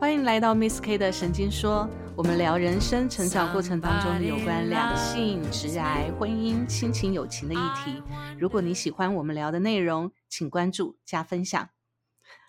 [0.00, 8.02] 欢迎来到 Miss K 的神经说，我们聊人生成长过程当中有关两性、直癌、婚姻、亲情、友情的议题。
[8.38, 11.68] 如果你喜欢我们聊的内容，请关注加分享。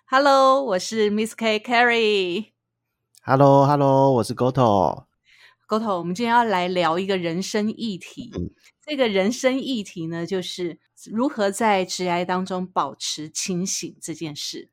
[0.06, 2.52] Hello，我是 Miss K Carrie。
[3.22, 5.04] Hello，Hello，我是 Goto。
[5.68, 8.32] Goto，我们今天要来聊一个人生议题。
[8.34, 8.50] 嗯
[8.84, 10.80] 这个人生议题呢，就是
[11.12, 14.71] 如何在直癌当中保持清醒这件事。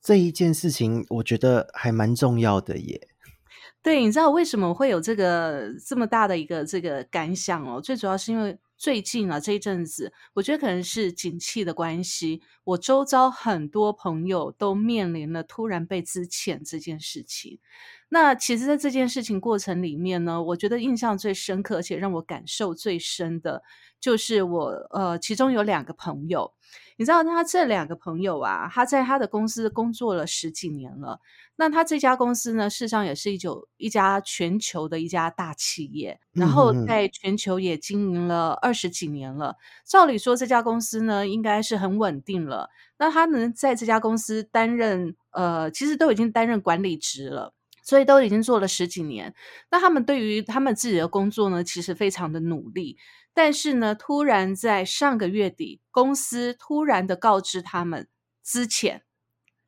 [0.00, 3.08] 这一件事情，我觉得还蛮重要的耶。
[3.82, 7.80] 对，你知道为什么会有这个这么大的一个这个感想哦？
[7.80, 17.60] 最主要是因为最近啊这一阵子，我觉得可能是景气的关系，我周遭很多朋友都面临了突然被资遣这件事情。
[18.08, 23.62] 那其实，在这件事情过程里面呢，我觉得印象最深刻，而且让我感受最深的，
[24.00, 26.54] 就是我呃，其中有两个朋友，
[26.98, 31.20] 你知道，他这两个朋友啊，他在他的公司工作了十几年了。
[31.54, 39.56] 那他这家公司呢，事实上也是一九一家全球的一家大企业，然后在全球也经营了二十几年了。
[39.86, 42.68] 照理说，这家公司呢应该是很稳定了。
[42.98, 47.54] 那他能在这家公司担任呃，其实都已经担任管理职了。
[47.84, 49.34] 所以都已经做了十几年，
[49.70, 52.98] 那他们对于他们自己的工作呢，其实非常的努力。
[53.38, 58.08] 但是呢，突然在上个月底，公司突然的告知他们
[58.42, 59.02] 资遣，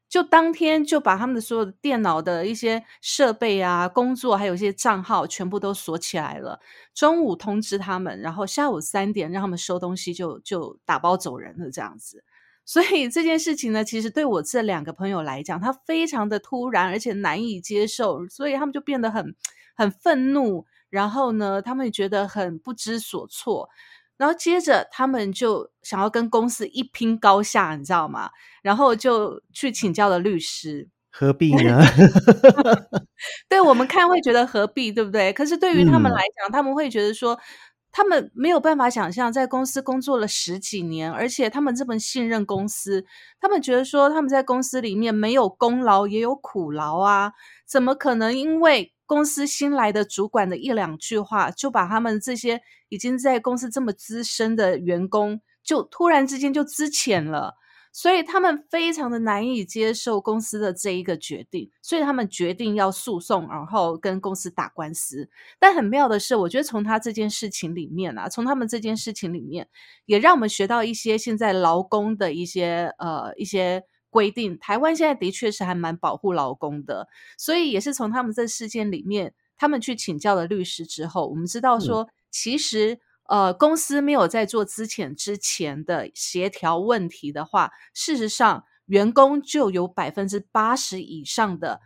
[0.08, 6.58] 就当天就把他们的所有的电脑的一些设备啊、工作，还有一些账号全部都锁起来了。
[6.92, 12.24] 中午通知他们，然后下午三点让他们收东西就，就打包走人了，这样子。
[12.64, 19.36] 所以这件事情呢，其实对我这两个朋友来讲，他非常的突然，而且难以接受，所以他们就变得很
[19.76, 23.70] 很愤怒，然后呢，他们觉得很不知所措，
[24.16, 28.30] 然后接着他们就想要跟公司一拼高下，你知道吗？
[28.62, 30.88] 然后就去请教了律师。
[31.12, 31.80] 何必呢？
[33.48, 35.32] 对我们看会觉得何必，对不对？
[35.32, 37.36] 可是对于他们嗯来讲，他们会觉得说，
[37.90, 43.04] 他们没有办法想象，在公司工作了十几年，而且他们这么信任公司，
[43.40, 47.32] 他们觉得说他们在公司里面没有功劳也有苦劳啊，
[47.66, 52.60] 怎么可能因为公司新来的主管的一两句话，就把他们这些
[52.90, 57.56] 已经在公司这么资深的员工，就突然之间就资遣了？
[57.92, 65.28] 所以他们非常的难以接受公司的这一个决定，所以他们决定要诉讼，然后跟公司打官司。
[65.58, 69.68] 但很妙的是，我觉得从他这件事情里面啊，从他们这件事情里面，
[70.06, 74.58] 也让我们学到一些现在劳工的一些呃一些规定。
[74.58, 83.00] 台湾现在的确是还蛮保护劳工的，所以也是从他们这事件里面，他们去请教了律师之后，我们知道说，其实。
[83.30, 91.80] 呃，公司没有在做资遣之前的协调问题的话，事实上，员工就有百分之八十以上的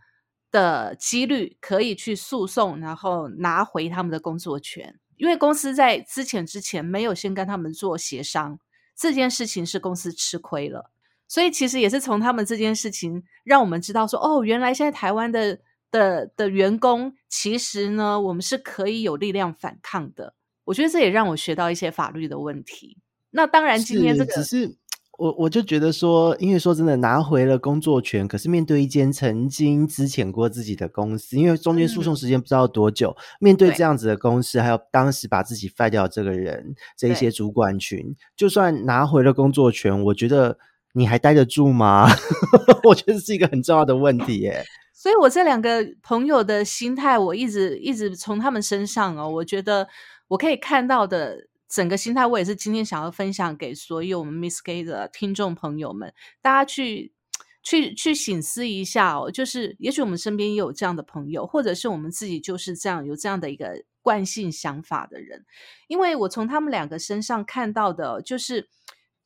[0.51, 4.99] 的几率可以去诉讼，然后拿回他们的工作权。
[5.19, 8.59] 因为公司在资遣之前没有先跟他们做协商，
[8.97, 10.94] 这件事情是公司吃亏了。
[11.27, 15.59] 所以其实也是从他们这件事情，让我们知道说，哦，原来现在台湾的
[15.91, 20.35] 的的员工，其实呢，我们是可以有力量反抗的。
[20.65, 22.99] 我觉得这也让我学到一些法律的问题。
[23.31, 24.77] 那当然，今天这个是只是
[25.19, 40.59] 我我就觉得说，因为说真的，拿回了工作权，可是面对一间曾经资遣过自己的公司，因为中间诉讼时间不知道多久，面对这样子的公司，还有当时把自己 fire 掉这个人，这一些主管群，就算拿回了工作权，我觉得
[40.95, 42.09] 你还待得住吗？
[42.85, 44.65] 我觉得是一个很重要的问题耶。
[44.95, 49.87] 所以我这两个朋友的心态，我一直一直从他们身上哦，我觉得
[50.29, 57.13] 我可以看到的整个心态，我也是今天想要分享给所有我们 Miss Gay 的听众朋友们，大家去
[57.63, 65.45] 去去醒思一下哦，就是也许我们身边也有这样的朋友，或者是我们自己就是这样有这样的一个惯性想法的人，
[65.89, 68.69] 因为我从他们两个身上看到的，就是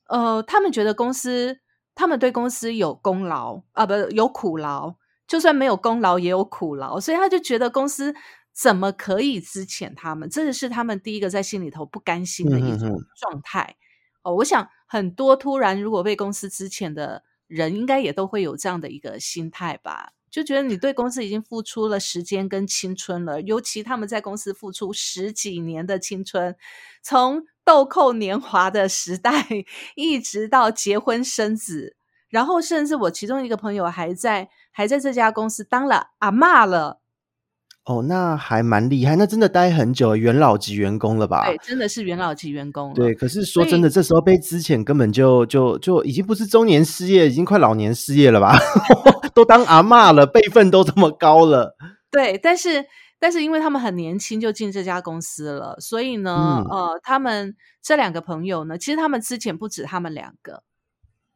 [0.09, 1.61] 呃，他们觉得公司，
[1.95, 4.97] 他们对公司有功劳啊，不有苦劳。
[5.27, 8.15] 就算没有功劳，也有苦劳，所以他就觉得公司
[8.55, 10.27] 怎么可以资遣他们？
[10.31, 13.77] 这是他们第一个在心里头不甘心的一种状态。
[14.22, 20.15] 哦，我想很多突然如果被公司资遣的人，应该也都会有这样的一个心态吧？
[20.31, 26.57] 就觉得你对公司已经付出了时间跟青春了，尤其他们在公司付出十几年的青春，
[27.03, 29.47] 从豆蔻年华的时代
[29.94, 31.97] 一直到结婚生子。
[32.30, 37.00] 然后，甚至我其中一个朋友还在还在这家公司当了阿妈了，
[37.84, 41.44] 哦，那还蛮厉害，那真的待很久，元老级员工了吧？
[41.44, 42.94] 对，真的是元老级员工。
[42.94, 48.59] 对，可是说真的，这时候被之前根本就就就已经不是中年失业，已经快老年失业了吧？
[49.34, 51.76] 都当阿妈了，辈分都这么高了。
[52.10, 52.86] 对，但是
[53.18, 60.62] 但是因为他们很年轻就进这家公司了，所以呢，呃，他们这两个朋友呢，其实他们之前不止他们两个，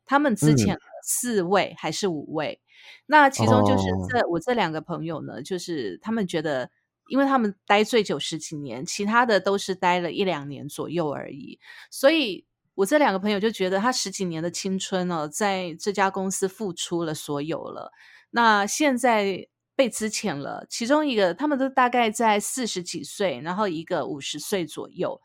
[0.05, 2.61] 他们之前四位还是五位。
[3.07, 6.71] 那其中就是这我这两个朋友呢，就是他们觉得，
[7.09, 11.59] 因为他们待最久十几年，其他的都是待了一两年左右而已，
[11.91, 12.45] 所以
[12.75, 17.93] 我这两个朋友就觉得他十几年的青春呢，在这家公司付出了所有了，
[18.31, 25.21] 那现在被资遣了，其中一个他们都大概在四十几岁，然后一个五十岁左右，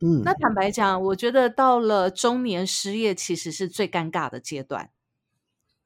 [0.00, 4.90] 嗯，那坦白讲，我觉得到了中年失业，其实是最尴尬的阶段。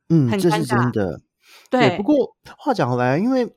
[0.09, 1.21] 嗯，这是真的。
[1.71, 3.57] 对，不过话讲回来，因为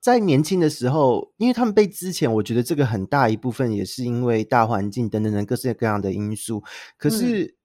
[0.00, 6.62] 在年轻的时候，因为他们被之前，我觉得这个很大一部分也是因为大环境等等等各式各样的因素。
[6.96, 7.57] 可是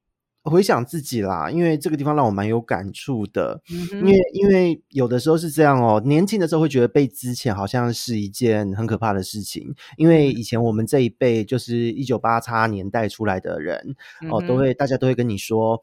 [0.43, 3.61] 回想自己啦，因为这个地方让我蛮有感触的。
[3.67, 13.95] 因为因为有的时候是这样哦，年轻的时候会觉得被之前好像是一件很可怕的事情，因为以前我们这一辈就是一九八叉年代出来的人
[14.29, 15.81] 哦，都会大家都会跟你说。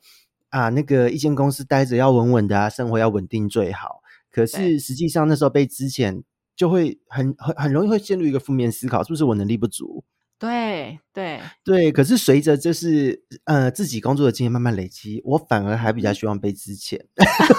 [0.50, 4.02] 啊，那个一间公司待着要稳稳的啊，生活要稳定最好。
[4.32, 6.24] 可是实际上那时候被之前
[6.56, 10.02] 就会很很很容易会陷入一个负面思考，是不是我能力不足？
[10.40, 11.92] 对对对。
[11.92, 16.98] 可是随着就是呃自己工作的经验慢慢累积，我反而还比较希望被支遣，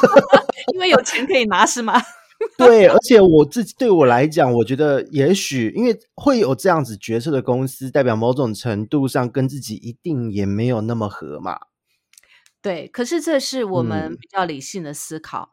[0.73, 2.01] 因为有钱可以拿是吗？
[2.57, 11.59] 对，而且我自己对我来讲，我觉得也许因为会有这样子角色的公司，代表某种程度上跟自己一定也没有那么合嘛。
[12.63, 15.51] 对，可是这是我们比较理性的思考，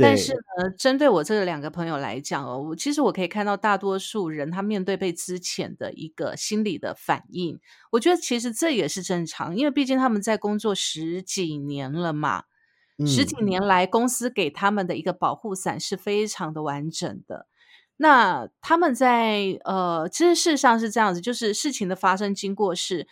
[0.00, 7.60] 但是呢，针对我这两个朋友来讲哦，我其实我可以看到大多数人他面对被资遣的一个心理的反应，
[7.92, 12.44] 我觉得其实这也是正常，因为毕竟他们在工作十几年了嘛，
[13.06, 17.46] 十几年来公司给他们的一个保护伞是非常的完整的，
[17.96, 23.06] 那他们在呃，其实事实上是这样子，就是事情的发生经过是。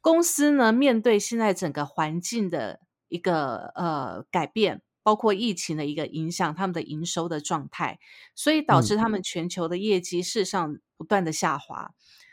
[0.00, 8.00] 公司呢，面对现在整个环境的一个呃改变，包括疫情的一个影响，他们的营收的状态，
[8.34, 11.92] 所以导致他们全球的业绩事实上不断的下滑。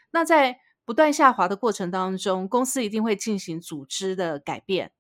[0.10, 4.92] 那在不断下滑的过程当中，公司一定会进行组织的改变，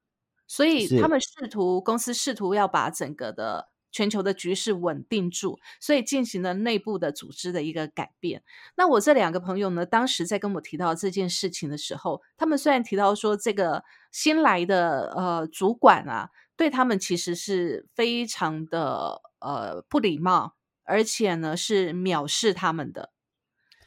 [0.45, 3.71] 所以他们试图，公司试图要把整个的。
[3.93, 8.41] 全球的局势稳定住，所以进行了内部的组织的一个改变。
[8.77, 16.29] 那我这两个朋友呢，当时在跟我提到这件事情的时候，他们虽然提到说这个新来的呃主管啊，
[16.61, 20.53] 对他们其实是非常的呃不礼貌，
[20.83, 23.11] 而且呢是藐视他们的，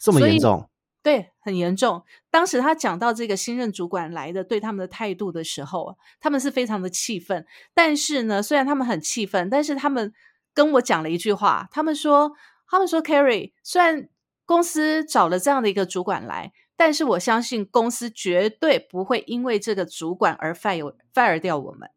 [0.01, 0.69] 这么严重。
[1.01, 2.03] 对，很严重。
[2.33, 7.47] 当时他讲到这个新任主管来的对他们的态度的时候，他们是非常的气愤。
[7.75, 10.13] 但是呢，虽然他们很气愤，但是他们
[10.53, 12.33] 跟我讲了一句话，他们说
[12.67, 14.09] ：“他们说，Carry，虽然
[14.45, 21.89] 公司找了这样的一个主管来，但是我相信公司绝对不会因为这个主管而 fire fire 掉我们。”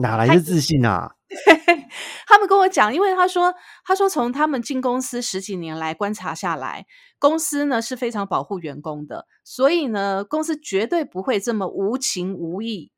[0.00, 1.14] 哪来的自信啊？
[2.26, 3.54] 他们跟我讲，因为他说，
[3.84, 6.86] 他说从他们进公司十几年来观察下来，
[7.18, 12.92] 公司呢是非常保护员工的，所以呢，公司绝对不会这么无情无义。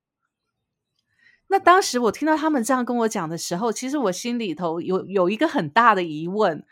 [1.49, 6.65] 那当时我听到他们这样跟我讲的时候，其实我心里头有有一个很大的疑问，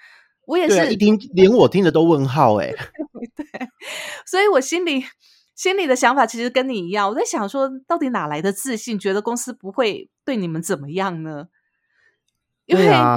[0.46, 2.72] 我也是一听连我听的都问号哎，
[3.36, 3.46] 对，
[4.26, 5.04] 所以我心里。
[5.60, 11.48] 心里的想法其实跟你一样，我在想说，到底哪来的自信，觉得公司不会对你们怎么样呢？
[12.66, 13.14] 对啊，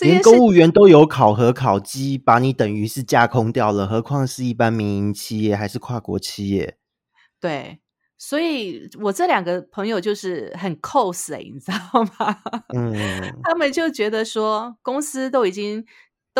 [0.00, 6.76] 连公务员都有考核考绩，把你等于是架空掉了，何况是一般民营企业还是跨国企业？
[7.38, 7.78] 对，
[8.18, 12.42] 所以我这两个朋友就是很 cos 哎，你知道吗？
[12.74, 12.92] 嗯，
[13.44, 15.86] 他们就觉得说，公司都已经。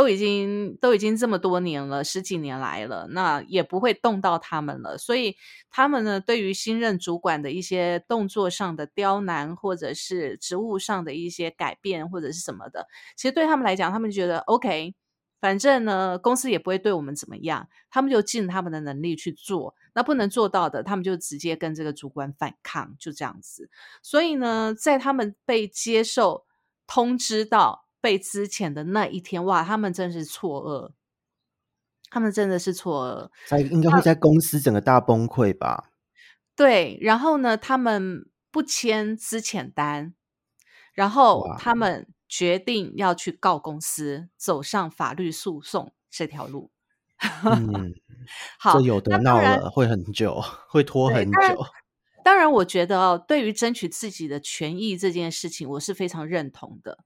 [0.01, 4.97] 都已经都已经这么多年了，十几年来了，那也不会动到他们了。
[4.97, 5.37] 所以
[5.69, 14.95] 他们呢，对于新任主管的一些动作上的刁难，或者是职务上的一些改变，或者是什么的，其实对他们来讲，他们觉得 OK，
[15.39, 19.75] 反正呢，公司也不会对我们怎么样，他们就尽他们的能力去做。
[19.93, 23.69] 那不能做到的，他们就直接跟这个主管反抗，就这样子。
[24.01, 26.47] 所以呢，在他们被接受
[26.87, 27.85] 通知到。
[28.01, 30.93] 被之前的那一天，哇，他们真是错愕，
[32.11, 35.91] 他们真的是错愕，在应该会在公司整个大崩溃吧？
[36.57, 40.15] 对，然后呢，他们不签资遣单，
[40.93, 46.71] 然后他们决定要去告公司，走上法律诉讼这条路。
[47.45, 47.95] 嗯，
[48.59, 51.39] 好，有的闹了会很久，会拖很久。
[52.23, 56.99] 当然，我觉得哦，对于争取自己的权益这件事情，我是非常认同的。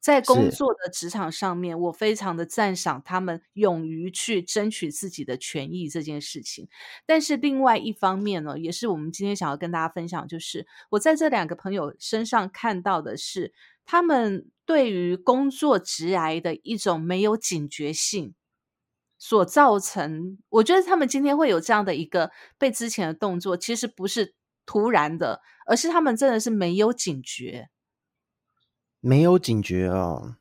[0.00, 6.68] 在工作的职场上面，我非常的赞赏他们勇于去争取自己的权益这件事情。
[7.04, 13.52] 但是另外一方面呢，也是我们今天想要跟大家分享，就是我在这两个朋友身上看到的是，
[13.84, 18.34] 他们对于工作职癌的一种没有警觉性
[19.18, 20.38] 所造成。
[20.48, 27.68] 我觉得他们今天会有这样的一个被之前的动作，其实不是突然的，而是他们真的是没有警觉。
[29.00, 30.34] 没有警觉哦，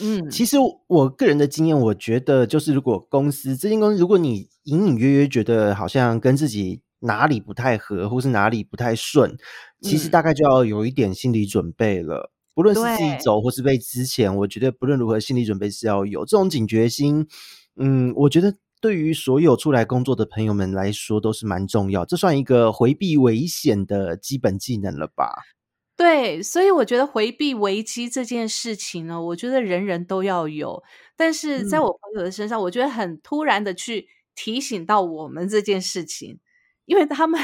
[0.00, 9.36] 嗯，其实我个人的经验，我觉得就是如果公司这间公司，如果你隐隐约约觉得好像跟自己哪里不太合，或是哪里不太顺，
[9.80, 12.32] 其实大概就要有一点心理准备了。
[12.52, 17.26] 不论是自己走，或是被之前，我觉得不论如何，心理准备是要有这种警觉心。
[17.76, 22.04] 嗯，我觉得对于所有出来工作的朋友们来说，都是蛮重要。
[22.04, 25.32] 这算一个回避危险的基本技能了吧？
[26.00, 30.82] 对，所以我觉得回避危机这件事情呢，我觉得人人都要有。
[31.14, 36.40] 但是在我朋友的身上，我觉得很突然的去提醒到我们这件事情，
[36.86, 37.38] 因为他们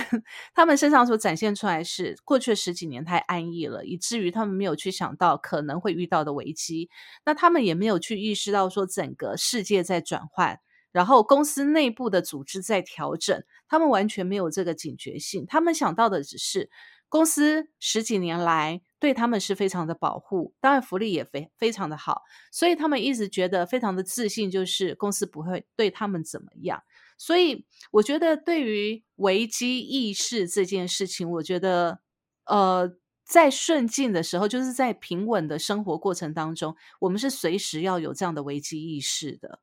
[0.55, 6.89] 他们身上所展现出来是过去十几年太安逸了，以至于他们没有去想到可能会遇到的危机。
[7.27, 10.59] 那他们也没有去意识到说整个世界在转换，
[10.97, 15.45] 然后公司内部的组织在调整，他们完全没有这个警觉性。
[15.47, 16.71] 他们想到的只是。
[17.09, 26.83] 公司十几年来对他们是非常的保护，当然福利也非非常的好，所以他们一直觉得非常的自信，就是公司不会对他们怎么样。
[27.17, 32.01] 所以我觉得对于危机意识这件事情，我觉得
[32.47, 39.61] 呃，在顺境的时候，就是在平稳的生活过程当中，我们是随时要有这样的危机意识的。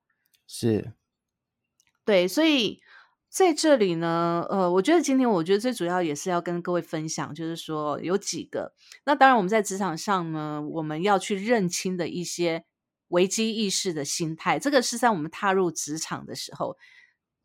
[0.47, 0.93] 是，
[2.05, 2.81] 对，所以。
[3.35, 8.75] 在这里呢，呃，我觉得今天我觉得最主要也是要跟各位分享，就是说有几个。
[9.07, 12.63] 那当然，我们在职场上呢，我们要去认清的一些
[13.07, 16.77] 危机意识的心态，这个是在我们踏入职场的时候，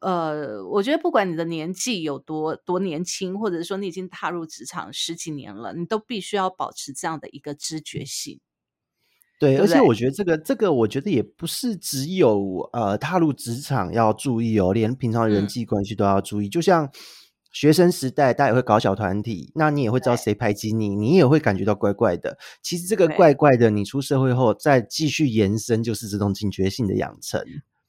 [0.00, 8.38] 呃，我觉得不管你的年纪有多多年轻，或者说你已经踏入职场十几年了，你都必须要保持这样的一个知觉性。
[9.38, 16.49] 对，而且我觉得这个这个，我觉得也不是只有呃踏入职场要注意哦，连平常人际关系都要注意。
[16.49, 16.90] 就像
[17.52, 22.37] 学生时代，大家也会搞小团体，那你也会知道谁排挤你，你也会感觉到怪怪的。
[22.62, 27.40] 其实这个怪怪的，你出社会后再继续延伸，就是这种警觉性的养成。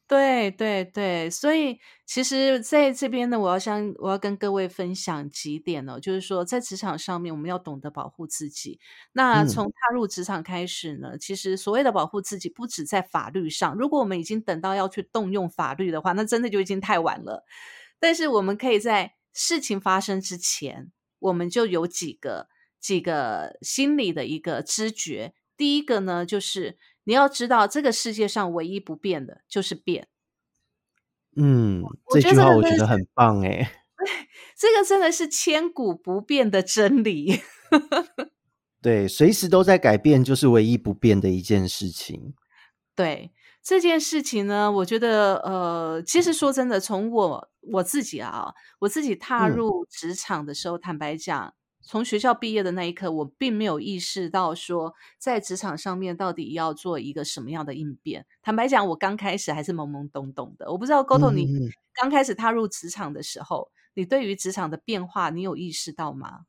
[0.10, 8.80] 对对对，所以其实在这边呢，我要想我要跟各位分享几点哦，就是说在职场上面，我们要懂得保护自己。
[9.12, 13.76] 那从踏入职场开始呢，其实所谓的保护自己，不止在法律上。
[13.76, 17.46] 如果我们已经等到要去动用法律的话，那真的就已经太晚了。
[18.00, 22.48] 但是我们可以在事情发生之前，我们就有几个
[22.80, 25.36] 几个心理的一个知觉。
[25.56, 26.80] 第一个呢，就是。
[27.10, 30.08] 你要知道，这个世界上唯一不变的就是变。
[31.36, 33.82] 嗯，这句话我觉得很棒哎。
[34.56, 37.42] 这个真的是千古不变的真理。
[38.80, 42.36] 对，随时都在改变，就是唯一不变的一件事情。
[42.94, 43.32] 对
[43.64, 51.56] 这件事情呢，我觉得呃，其实说真的，从我我自己啊，我自己踏入职场的时候，坦白讲。
[51.82, 58.26] 从学校毕业的那一刻，我并没有意识到说，在职场上面到底要做一个什么样的应变。
[58.42, 60.72] 坦白讲，我刚开始还是懵懵懂懂的。
[60.72, 61.48] 我不知道 Goto，你
[61.94, 66.42] 刚开始踏入职场的时候，你对于职场的变化，你有意识到吗？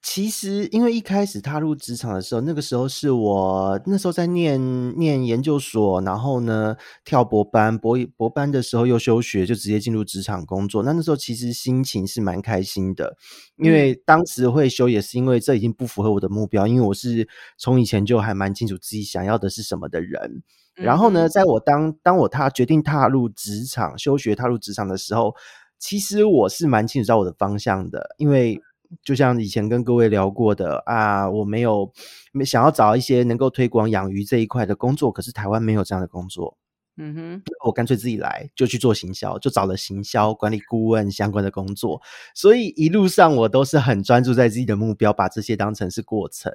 [0.00, 10.84] 其实，因为一开始踏入职场的时候，那个时候是我那时候在念念研究所，然后呢跳博班，博博班的时候又休学，就直接进入职场工作。
[10.84, 13.16] 那那时候其实心情是蛮开心的，
[13.56, 17.28] 因为当时会休也是因为这已经不符合我的目标，因为我是
[17.58, 20.42] 从以前就还蛮清楚自己想要的是什么的人。
[20.74, 25.34] 然后呢，在我当当我踏决定踏入职场休学踏入职场的时候，
[25.80, 28.62] 其实我是蛮清楚知道我的方向的，因为。
[29.02, 31.92] 就像以前跟各位聊过的啊，我没有
[32.32, 36.56] 没想要找一些能够推广养鱼这一块的工作，可是台湾没有这样的工作。
[37.00, 42.02] 嗯哼，我干脆自己来，就去做行销，就找了行销管理顾问相关的工作。
[42.34, 46.52] 所以一路上我都是很专注在自己的目标，把这些当成是过程。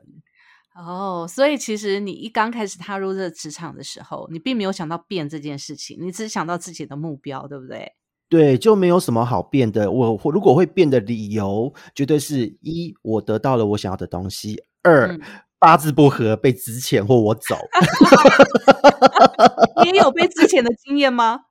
[0.75, 7.93] 哦，所以其实你一刚开始踏入这职场的时候，你并没有想到变这件事情，你只想到自己的目标，对不对？
[8.33, 9.91] 对，就没有什么好变的。
[9.91, 15.15] 我如果会变的理由，绝对是一我得到了我想要的东西；二
[15.59, 17.55] 八字不合被资遣或我走。
[19.85, 21.41] 你也有被资遣的经验吗？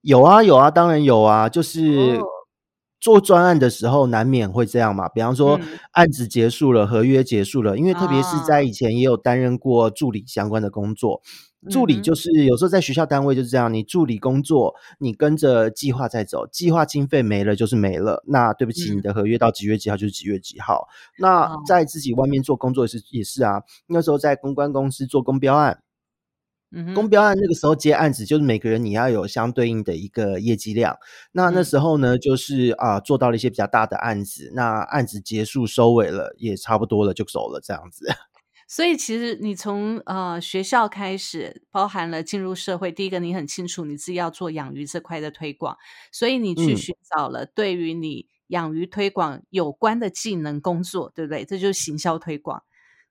[0.00, 2.18] 有啊有啊，当然有啊，就是
[2.98, 5.08] 做专案的时候难免会这样嘛。
[5.08, 5.60] 比方说
[5.92, 11.22] 案子结束了，合约结束了，因为特别是在以前也有担任过助理相关的工作。
[11.70, 18.22] 助理就是有时候在学校单位就是这样，你助理工作，你跟着计划在走，计划经费没了就是没了。
[18.26, 20.86] 那对不起，你的合约到几月几号就是几月几号。
[21.18, 25.82] 那在自己外面做工作也是也是啊，那时候在公关公司做公标案，
[26.94, 30.96] 公标案那个时候接案子就是每个人你要有相对应的一个业绩量。
[31.32, 38.06] 那那时候呢，就是啊做到了一些比较大的案子，那案子结束收尾了，也差不多了就走了这样子。
[38.66, 45.76] 所以其实你从呃学校开始，包含了进入社会，第一个你很清楚你自己要做养鱼这块的推广，
[46.10, 51.44] 所以你去寻找了对于你养鱼推广有关的技能工作，对不对？
[51.44, 52.62] 这就是行销推广。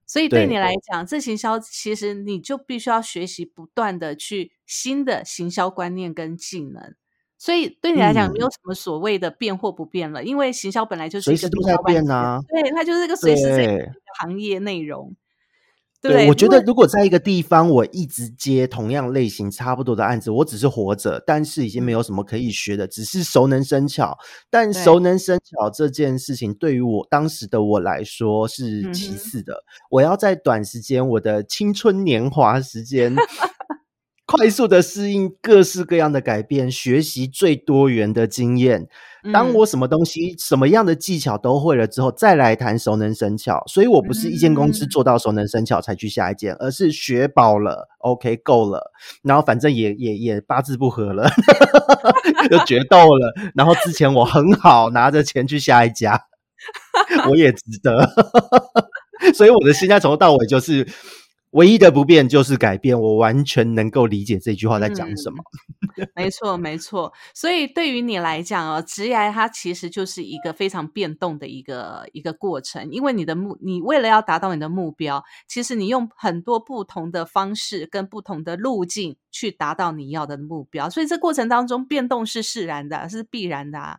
[0.06, 6.94] 所以对你来讲，这行销其实你就必须要学习不断的去新的行销观念跟技能。
[7.38, 15.16] 所以对你来讲，没有什么所谓的变或不变了，因为行销本来就是一个都在变啊，对，它就是一个随时在行业内容。
[16.04, 24.18] 对，我觉得如果在一个地方，我一直接同样类型、差不多的案子，我只是活着，但是已经没有什么可以学的，只是熟能生巧。
[24.50, 29.64] 但熟能生巧这件事情，对于我当时的我来说是其次的。
[29.90, 33.16] 我要在短时间，我的青春年华时间。
[34.26, 38.88] 快速的适应各式各样的改变，学习最多元的经验。
[39.34, 43.64] 当我什么东西、什么样的技巧都会了之后，再来谈熟能生巧。
[43.68, 48.92] 所以我不是一间公司做到熟能生巧才去下一间，而是学饱了，OK 够了，
[49.24, 51.30] 然后反正也也也八字不合了，
[52.50, 53.34] 就决斗了。
[53.56, 56.22] 然后之前我很好，拿着钱去下一家，
[57.30, 58.10] 我也值得。
[59.36, 60.88] 所以我的心态从头到尾就是。
[61.54, 65.38] 唯一的不变就是改变，我完全能够理解这句话在讲什么。
[66.16, 67.14] 没错，没错。
[67.34, 83.80] 所以对于你来讲哦，职业它其实就是一个非常变动的一个一个过程，因为你的目，你为了要达到你的目标，其实你用很多不同的方式跟不同的路径去达到你要的目标，所以这过程当中变动是释然的，是必然的。
[83.80, 83.98] 啊。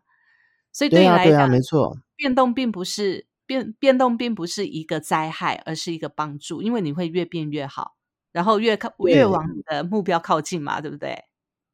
[0.72, 3.26] 所以对你来讲，没错，变动并不是。
[3.46, 7.96] 变变动并不是一个灾害，而是一个帮助，因为你会越变越好，
[8.32, 11.16] 然后越靠越往你的目标靠近嘛，对不对？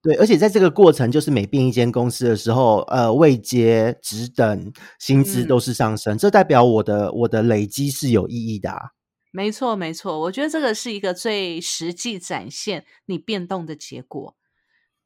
[0.02, 8.70] 对，而且在这个过程，就是每变一间公司的时候，呃，位阶、职等、薪资都是上升，这代表我的我的累积是有意义的。
[8.70, 8.80] 啊。
[9.30, 14.35] 没错，没错，我觉得这个是一个最实际展现你变动的结果。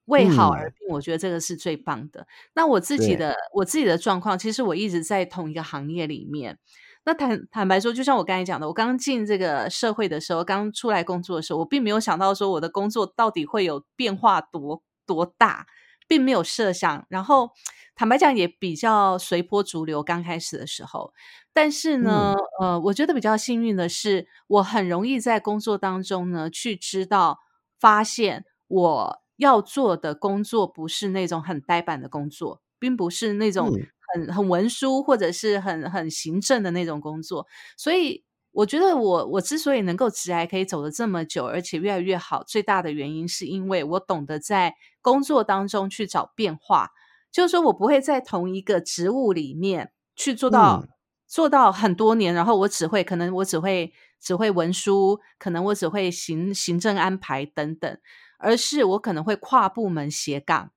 [0.06, 2.26] 为好而病，我觉得这个是最棒的。
[2.54, 6.58] 那我自己的我自己的状况，其实我一直在同一个行业里面。
[7.06, 15.66] 那坦坦白说，就像我刚才讲的，我刚进这个社会的时候，刚出来工作的时候，我并没有想到说我的工作到底会有变化多多大，
[16.08, 17.06] 并没有设想。
[17.10, 17.50] 然后
[17.94, 20.02] 坦白讲，也比较随波逐流。
[20.02, 21.12] 刚开始的时候，
[21.52, 27.38] 但是呢，呃，我觉得比较幸运的是，我很容易在工作当中呢，去知道
[27.78, 29.23] 发现我。
[29.36, 33.70] 要做的工作不是那种很呆板的工作，并不是那种
[34.14, 37.46] 很很文书或者是很很行政的那种工作。
[37.76, 46.90] 所以我觉得我我之所以能够直来可以走得这么久，而且越来越好，最大的原因是因为我懂得在工作当中去找变化，
[47.32, 50.86] 就是说我不会在同一个职务里面去做到
[51.26, 57.98] 做到很多年，然后我只会可能我只会只会文书，可能我只会行行政安排等等。
[58.38, 60.70] 而是我可能会跨部门斜杠，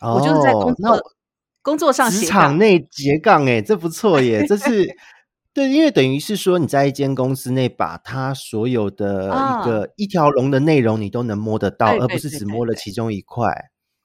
[0.00, 1.00] 我就是在工作
[1.62, 4.46] 工作上职场内斜杠，哎，这不错耶！
[4.46, 4.86] 这是
[5.54, 13.46] 对，因为等于是说你在一间公司内，把它所有的一个一条龙的内容你都能摸得到，而不是只摸了其中一块。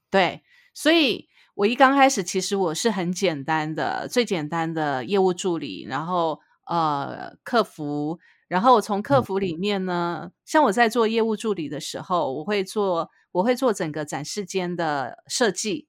[0.10, 0.41] 对，
[0.73, 8.19] 所以我一刚开始其实我是很简单的，最简单的业务助理，然后呃，客服。
[8.47, 15.88] 然后从客服里面呢，像我在做业务助理的时候，我会做我会做整个展示间的设计。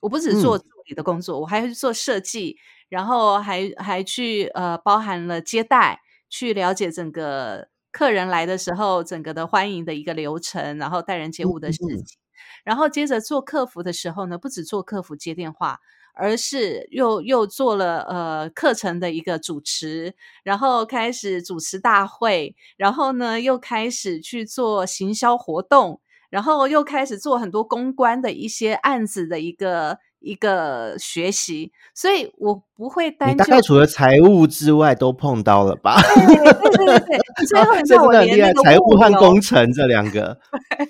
[0.00, 2.56] 我不只做助理的工作，我还会做设计，
[2.88, 12.18] 然后还还去呃包含了接待，去了解整个客人来的时候整个的欢迎的一个流程，然后待人接物的事情。
[12.62, 15.80] 然后接着做客服的时候呢，不止做客服接电话。
[16.18, 33.30] 而是又又做了呃课程的一个主持，然后开始主持大会，然后呢又开始去做行销活动，然后又开始做很多公关的一些案子的一个一个学习，所以我不会担。
[33.30, 36.00] 你大概除了财务之外都碰到了吧？
[36.02, 40.40] 对对对对， 最后你看我连那个财务和工程这两个，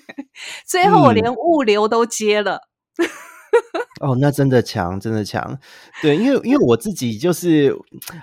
[0.65, 2.61] 最后我连物流都接了。
[3.99, 5.59] 哦，那真的强，真的强。
[6.01, 7.75] 对，因为因为我自己就是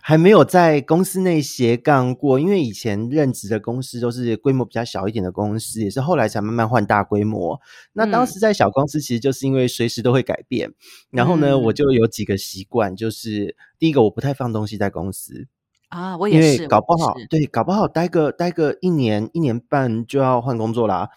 [0.03, 7.61] 还没有在公司内斜杠过，因为以前任职的公司都是规模比较小一点的公司，也是后来才慢慢换大规模。
[7.93, 10.73] 那当时在小公司，其实就是因为随时都会改变。
[11.11, 15.47] 然后呢，我就有几个习惯，就是第一个，我不太放东西在公司
[15.91, 21.11] 啊，我也是，搞不好对，搞不好待个待个一年一年半就要换工作啦。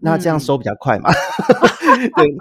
[0.00, 1.10] 那这样收比较快嘛？
[2.16, 2.36] 对。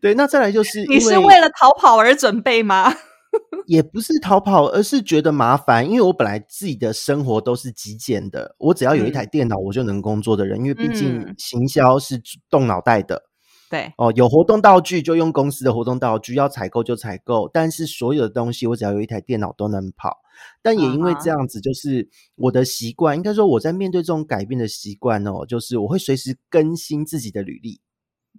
[0.00, 2.94] 对，那再来就是你是为了逃跑而准备吗？
[3.66, 5.88] 也不是逃跑，而是觉得麻烦。
[5.88, 10.58] 因为我本来自己的生活都是极简的，我只要有一台电脑，我就能工作的人。
[10.58, 13.22] 因为毕竟行销是动脑袋的，
[13.70, 17.48] 对哦，有活动道具就用公司的活动道具，要采购就采购。
[17.50, 20.18] 但是所有的东西，我只要有一台电脑都能跑。
[20.60, 27.80] 但也因为这样子，就是我的习惯，应该说我在面对这种改变的习惯哦，就是我会随时更新自己的履历。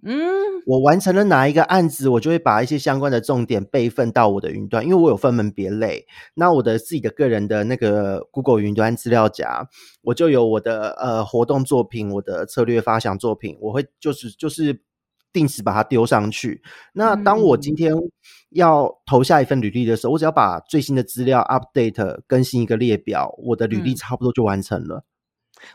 [0.06, 0.14] 嗯，
[0.66, 6.06] 我完成了哪一个案子，我就会把一些相关的重点备份到我的云端，因为我有分门别类。
[6.34, 9.66] 那我的自己的个人的那个 Google 云端资料夹，
[10.02, 14.82] 我就有我的呃活动作品，我的策略发想作品，我会就是就是
[15.32, 16.62] 定时把它丢上去。
[16.92, 17.94] 那当我今天
[18.50, 25.04] 要投下一份履历的时候，我只要把最新的资料 update 更新一个列表，我的履历差不多就完成了。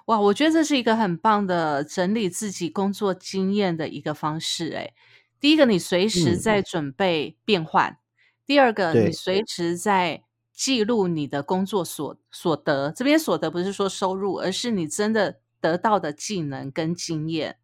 [0.05, 4.69] 哇，我觉得这是一个很棒的整理自己工作经验的一个方式。
[4.69, 4.93] 诶，
[5.39, 7.93] 第一个，你随时在准备变换；
[8.45, 10.23] 第二个，你随时在
[10.53, 12.91] 记录你的工作所所得。
[12.91, 17.57] 这边所得不是说收入，而是你真的得到的技能跟经验。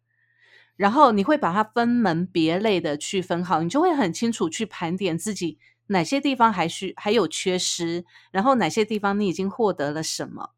[0.76, 10.50] 然后你会把它分门别类的去分好，你就会很清楚去盘点自己哪些地方还需还有缺失，然后哪些地方你已经获得了什么。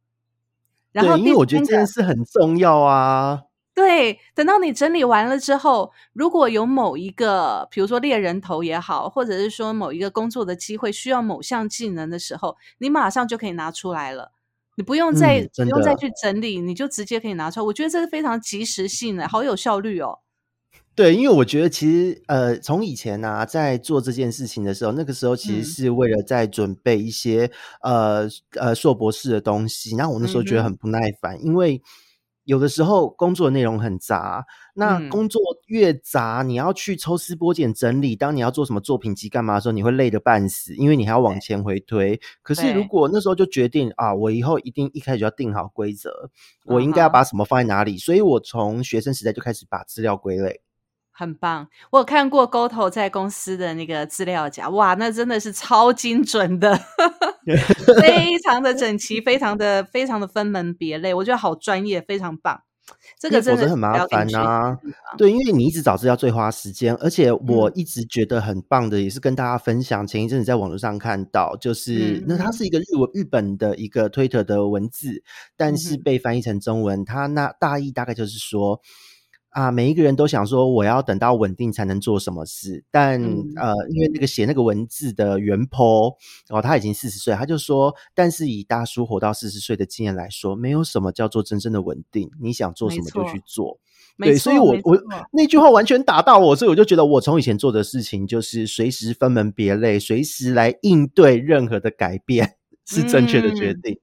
[0.92, 3.42] 对，因为我觉得这件事很重要啊。
[3.74, 14.32] 对，等到你整理完了之后，如果有某一个，比如说猎人头也好，或者是说某一个工作的机会需要某项技能的时候，你马上就可以拿出来了，
[14.74, 17.66] 你不用再不用再去整理，你就直接可以拿出来。
[17.66, 20.18] 我觉得这是非常及时性的，好有效率哦。
[20.98, 27.48] 对，因为我觉得其实呃，从以前呢，在做这件事情的时候，那个时候其实是为了在准备一些
[27.82, 29.94] 呃呃硕博士的东西。
[29.94, 31.80] 那我那时候觉得很不耐烦，因为
[32.42, 38.16] 有的时候工作内容很杂，那工作越杂，你要去抽丝剥茧整理。
[38.16, 42.20] 当你要做什么作品集干嘛的时候，你会累得半死，因为你还要往前回推。
[42.42, 46.28] 可是如果那时候就决定啊，我以后一定一开始就要定好规则，
[46.64, 50.60] 我应该要把什么放在哪里，所以我从学生时代就开始把资料归类。
[51.18, 56.78] 很棒，我有看过 GoTo 在公司的那个资料夹，哇，那真的是超精准的，
[58.00, 62.62] 非常的整齐，非常的非常的分门别类，我觉得好专业，非常棒。
[63.18, 64.78] 这个真的很麻烦啊，
[65.16, 70.06] 对，因为你一直找资料最花时间，而且我一直觉得很棒的，也是跟大家分享。
[70.06, 75.24] 前一阵子在网络上看到，就是那它是一个日文日本的一个 Twitter 的文字，
[75.56, 78.80] 但是被翻译成中文，它那大意大概就是说。
[79.50, 82.84] 啊，每一个人都想说，我要等到稳定才能做什么事。
[82.90, 83.20] 但
[83.56, 86.14] 呃，因为那个写那个文字的原 po
[86.50, 92.30] 哦，他已经四十岁，他就说，但是以大叔活到四十岁的经验来说，没有什么叫做真正的稳定。
[92.40, 93.78] 你想做什么就去做，
[94.18, 94.36] 对。
[94.36, 94.96] 所以我我
[95.32, 102.56] 那句话完全打到我，所以我就觉得我从以前做的事情就是随时分门别类，随时来应对任何的改变，
[102.86, 103.98] 是正确的决定。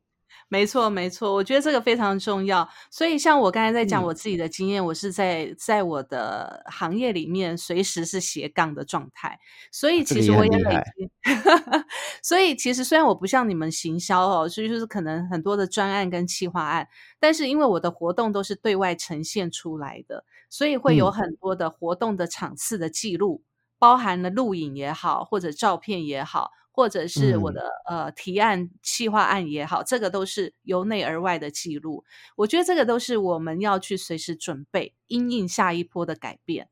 [0.47, 2.69] 没错，没错，我觉得这个非常重要。
[2.91, 9.39] 所以，像我刚才在讲我自己的经验，我是在在我的行业里面随时是斜杠的状态。
[9.71, 11.10] 所以，其实我也累积。
[12.21, 16.88] 所以，其实虽然我不像你们行销哦，所以就是可能很多的专案跟企划案，
[17.19, 23.43] 但是因为我的活动都是对外呈现出来的，所以会有很多的活动的场次的记录，
[23.79, 26.51] 包含了录影也好，或者照片也好。
[26.76, 32.04] 或者是我的呃提案、企划案也好，这个都是由内而外的记录。
[32.36, 36.68] 我觉得这个都是我们要去随时准备，因应下一波的改变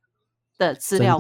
[0.58, 1.18] 的资料。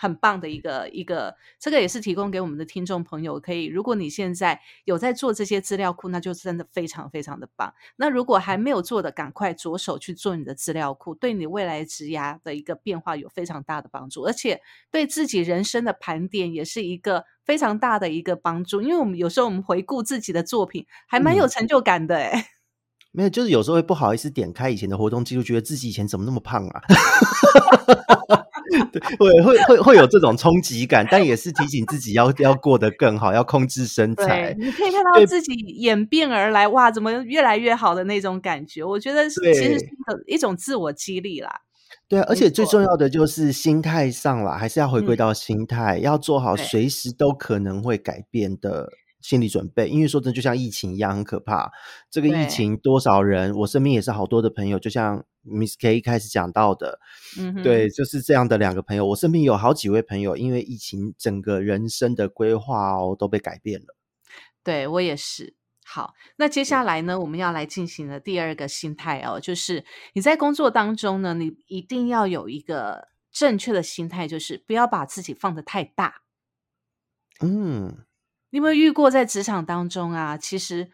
[0.00, 3.64] 很棒的一个一个，这个也是提供给我们的听众朋友可以。
[3.64, 7.74] 如果你现在有在做这些资料库，那就真的非常非常的棒。
[7.96, 14.60] 那如果还没有做的，赶快着手去做你的资料库，对你未来职涯的一个变化有非常大的帮助，而且
[14.92, 18.80] 对自己人生的盘点也是一个非常大的一个帮助。
[18.80, 22.46] 因为我们有时候我们回顾自己的作品，还蛮有成就感的哎。
[23.10, 26.82] 没有，就是有时候会不好意思点开以前的活动记录，觉得自己以前怎么那么胖啊？
[28.92, 34.54] 对，会会会会有这种冲击感，但也是提醒自己要要过得更好，要控制身材。
[34.58, 38.84] 你可以看到自己演变而来，哇，怎么越来越好的那种感觉？
[38.84, 39.86] 我觉得其实是
[40.26, 41.60] 一种自我激励啦。
[42.08, 48.88] 对啊，而且最重要的就是心态上了，还是要回归到心态，要做好随时都可能会改变的
[49.20, 49.88] 心理准备。
[49.88, 51.70] 因为说真的，就像疫情一样，很可怕。
[52.10, 57.00] 这个疫情多少人，我身边也是好多的朋友，就像 Miss K 一开始讲到的，
[57.38, 59.06] 嗯，对，就是这样的两个朋友。
[59.06, 63.96] 我身边有好几位朋友，因为疫情，整个人生的规划哦都被改变了。
[64.62, 65.56] 对我也是。
[65.90, 76.16] 好，那接下来呢，我们要来进行的第二个心态哦，就是你在工作当中呢，你一定要有一个正确的心态，就是不要把自己放得太大。
[77.40, 78.04] 嗯，
[78.50, 80.36] 你有没有遇过在职场当中啊？
[80.36, 80.90] 其实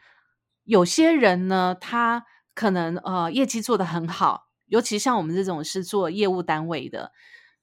[0.62, 7.12] 有些人呢，他可能呃业绩做得很好，尤其像我们这种是做业务单位的。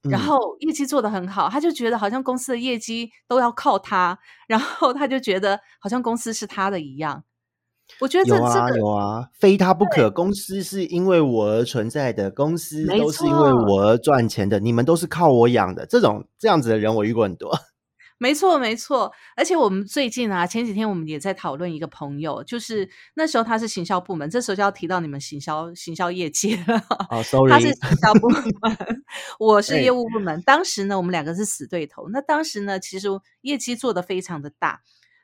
[0.09, 7.23] 然后业绩做得很好，他就觉得好像公司的业绩都要靠他，然后他就觉得好像公司是他的一样。
[7.99, 10.09] 我觉得有啊有啊，非他不可。
[10.09, 15.85] 公司是因为我而存在的，公司都是因为我而赚钱的，你们都是靠我养的。
[15.85, 17.55] 这种这样子的人，我遇过很多。
[18.21, 26.85] 没错，没错，而且我们最近啊，前几天我们也在讨论一个朋友，就是那时候他是行销部门，这时候就要提到你们行销行销业界了。
[27.09, 28.43] 哦，sorry， 他是行销部门，
[29.39, 30.39] 我是业务部门。
[30.43, 32.09] 当时呢，我们两个是死对头。
[32.09, 33.07] 那当时呢，其实
[33.41, 34.81] 业绩做的非常的大。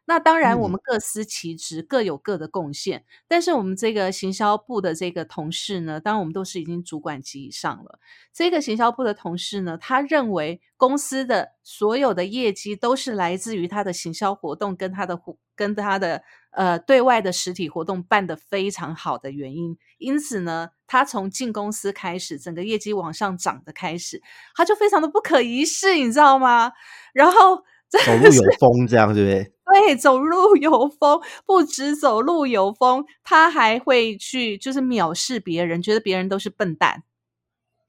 [0.09, 3.03] 那当然，我们各司其职，各有各的贡献。
[3.27, 7.99] 但是我们这个行销部的这个同事呢，当然我们都是已经主管级以上了。
[8.33, 15.19] 这个行销部的同事呢，他认为公司的所有的业绩都是来自于他的行销活动跟他的
[15.57, 19.77] 跟他的呃对外的实体活动办得非常好的原因。
[19.97, 24.21] 因此呢，他从进公司开始，整个业绩往上涨的开始，
[24.55, 26.71] 他就非常的不可一世，你知道吗？
[27.13, 27.65] 然后。
[27.89, 29.51] 走路有风，这样对不对？
[29.67, 37.03] 对，走路有风，不止走路有风，他还会去就是藐视别人，觉得别人都是笨蛋。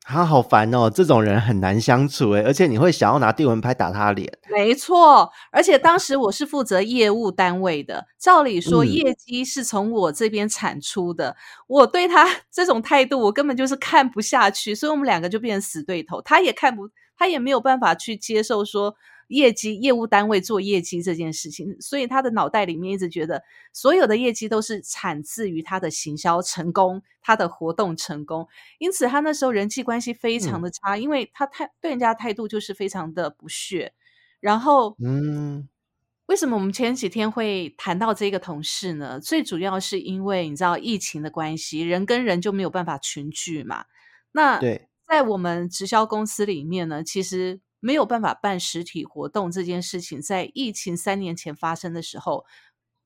[0.02, 4.38] 他好烦哦，这种人很难相处哎，而且你会想要拿电蚊拍打他脸。
[4.50, 16.22] 没错，而且当 时我是负责业务单位的，照理说业绩是从我这边产出的，我对他 这种态度，我根本就是看不下去，所以我们两个就变成死对头。
[16.22, 18.96] 他也看不，他也没有办法去接受说。
[19.28, 28.48] 业绩业务单位做业绩这件事情，所以他的脑袋里面一直觉得所有的业绩都是产自于他的行销成功，他的活动成功。
[28.78, 33.92] 因此，他那时候人际关系非常的差，因为他态对人家态度就是非常的不屑。
[34.40, 35.68] 然后，嗯，
[36.26, 39.20] 为什么我们前几天会谈到这个同事呢？
[39.20, 43.84] 最主要是因为你知道疫情的关系，人跟人就没有办法群聚嘛。
[44.32, 47.60] 那对，在我们直销公司里面呢，其实。
[47.80, 52.44] 没有办法办实体活动这件事情，在疫情三年前发生的时候，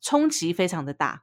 [0.00, 1.22] 冲击非常的大。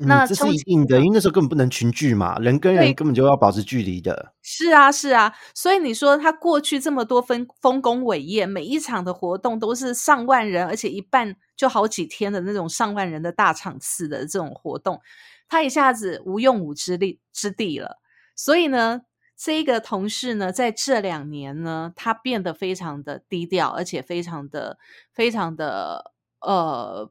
[0.00, 4.32] 那这是一定的，因为那时候根本不能群聚嘛，人跟人根本就要保持距离的。
[4.42, 15.00] 是啊，是啊，所以你说他过去这么多分丰功伟业，每一场的活动都是上万人，而且一办就好几天的那种上万人的大场次的这种活动，
[15.48, 17.98] 他一下子无用武之力之地了。
[18.36, 19.00] 所以呢？
[19.40, 24.78] 这个同事呢，在这两年呢，他变得非常的低调，而且非常的、
[25.12, 27.08] 非常的呃，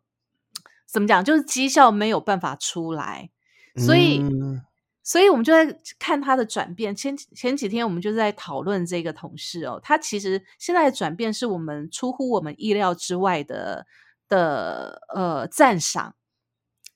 [0.86, 1.24] 怎么讲？
[1.24, 3.30] 就是绩效没有办法出来，
[3.78, 4.22] 所以，
[5.04, 6.94] 所以我们就在看他的转变。
[6.94, 13.88] 前前几天我们就在讨论这个同事哦，他其实现在的转变是我们出乎我们意料之外的
[14.28, 16.14] 的呃赞赏，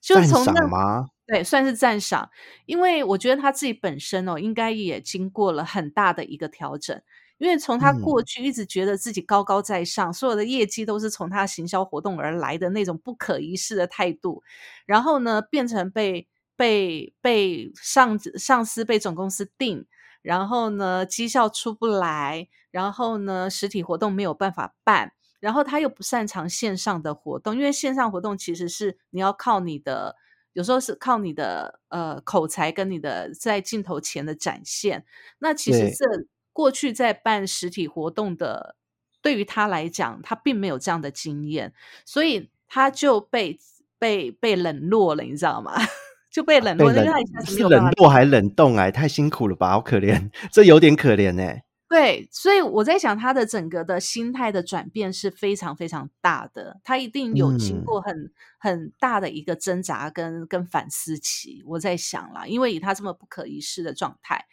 [0.02, 1.08] 赞赏吗？
[1.28, 2.28] 对，算是赞赏，
[2.66, 7.00] 因为我觉得他自己本身哦，应该也经过了很大的一个调整。
[7.38, 14.42] 因为从他过去一直觉得自己高高在上，所有的业绩都是从他行销活动而来的那种不可一世的态度，
[14.86, 19.86] 然后呢，变成被被被上上司被总公司定，
[20.22, 30.16] 然后呢，绩效出不来，然后呢，实体活动没有办法办，然后他又不擅长线上的活动，因为线上活动其实是你要靠你的。
[30.52, 35.04] 有时候是靠你的呃口才跟你的在镜头前的展现。
[35.38, 36.04] 那其实这
[36.52, 38.76] 过去在办实体活动的，
[39.22, 41.72] 对于他来讲，他并没有这样的经验，
[42.04, 43.58] 所以他就被
[43.98, 45.72] 被被冷落了，你知道吗？
[46.30, 51.64] 就被冷落，因为他一下子没有冷落还冷冻哎，太辛苦了吧，好可怜， 这有点可怜哎。
[51.92, 61.62] 对，所以我在想，他的整个的心态的转变是非常非常大的，他一定有经过很很大的一个挣扎跟跟反思期。
[61.66, 64.46] 我在想啦，因为以他这么不可一世的状态，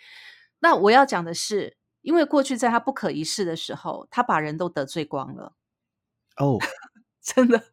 [0.60, 5.54] 那我要讲的是，因为过去在他不可一世的时候，他把人都得罪光了。
[6.36, 6.60] 哦，
[7.24, 7.64] 真的。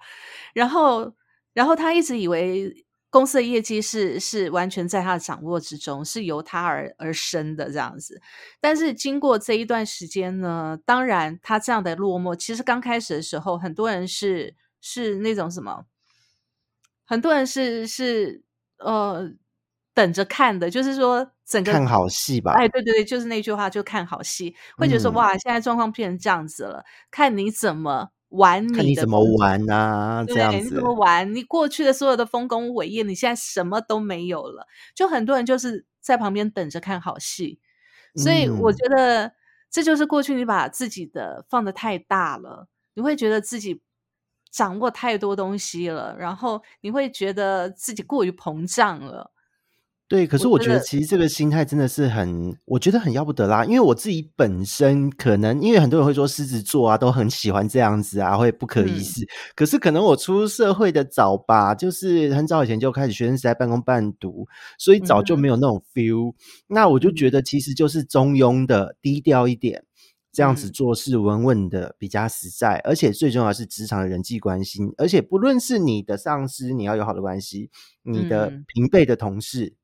[0.55, 1.13] 然后，
[1.53, 2.86] 然后他一直以为
[3.17, 8.21] 公司的业绩是是完全在他的掌握之中，是由他而而生的这样子。
[8.61, 15.87] 但是经过这一段时间呢，当然他这样的落寞，其实刚开始的时候，很多人是是那种什么，
[17.07, 18.43] 很多人是是
[18.81, 19.33] 呃。
[19.97, 22.53] 等着看的，就是说整个看好戏吧。
[22.53, 24.55] 哎，对对对，就是那句话，就看好戏。
[24.77, 30.25] 会觉得说，哇，现在状况变成这样子了，看你怎么玩，你怎么玩啊？
[30.27, 31.35] 这样子，你怎么玩？
[31.35, 34.67] 你过去的所有的丰功伟业，你现在什么都没有了。
[34.95, 37.61] 就很多人就是在旁边等着看好戏。
[38.17, 39.33] 所以我觉得
[39.71, 43.83] 这就是过去你把自己的放的太大了，你会觉得自己
[44.51, 49.33] 掌握太多东西了，然后你会觉得自己过于膨胀了。
[50.09, 53.65] 对，可是我觉得其实这个心态真的是很，我觉得很要不得啦。
[53.65, 59.27] 因为我自己本身可能，因为很多人会说狮子座啊，都很喜欢这样子啊，会不可一世。
[59.57, 64.47] 可是可能我出社会的早吧，就是很早以前就开始学生时代半工半读，
[64.79, 66.35] 所以早就没有那种 feel。
[66.69, 69.83] 那我就觉得其实就是中庸的，低调一点，
[70.33, 72.77] 这样子做事稳稳的比较实在。
[72.85, 77.71] 而且最重要是职场的人际关系，而且不论是你的上司，你要有好的关系，
[78.05, 79.75] 你的平辈的同事。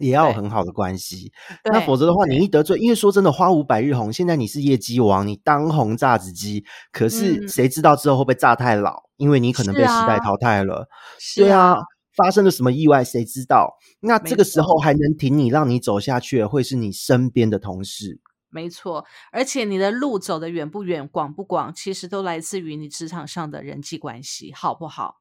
[0.00, 1.30] 也要有很好的关系，
[1.64, 9.02] 那否则的话，你一得罪，因为说真的，花无百日红，现在你是业绩王，你当红炸子鸡，可是谁知道之后会不会炸太老？
[9.18, 10.88] 因为你可能被时代淘汰了。
[11.36, 11.76] 对啊，
[12.16, 13.76] 发生了什么意外，谁知道？
[14.00, 18.18] 那这个时候还能挺你，让你走下去的，会是你身边的同事。
[18.48, 25.20] 没错，而且你的路走得远不远，广不广，其实都来自于你职场上的人际关系，好不好？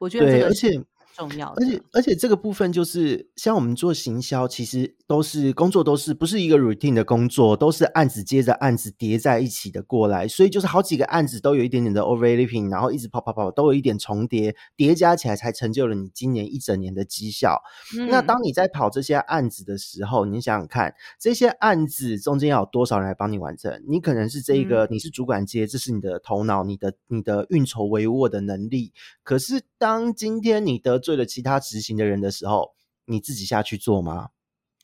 [0.00, 0.84] 我觉得这个，而且。
[1.14, 17.60] 重要，而且而且这个部分就是像我们做行销，其实都是工作，都是不是一个 routine 的工作，都是案子接着案子叠在一起的过来，所以就是好几个案子都有一点点的 overlapping，然后一直跑跑跑，都有一点重叠，叠加起来才成就了你今年一整年的绩效。
[18.08, 23.82] 那当你在跑这些案子的时候，你想想看，这些案子中间要有多少人来帮你完成？
[23.86, 28.92] 你可能是这一个，你是主管接，这是你的头脑，你的你的运筹帷幄的能力。
[29.22, 32.70] 可是当今天你的罪了其他执行的人的时候，
[33.04, 34.28] 你自己下去做吗？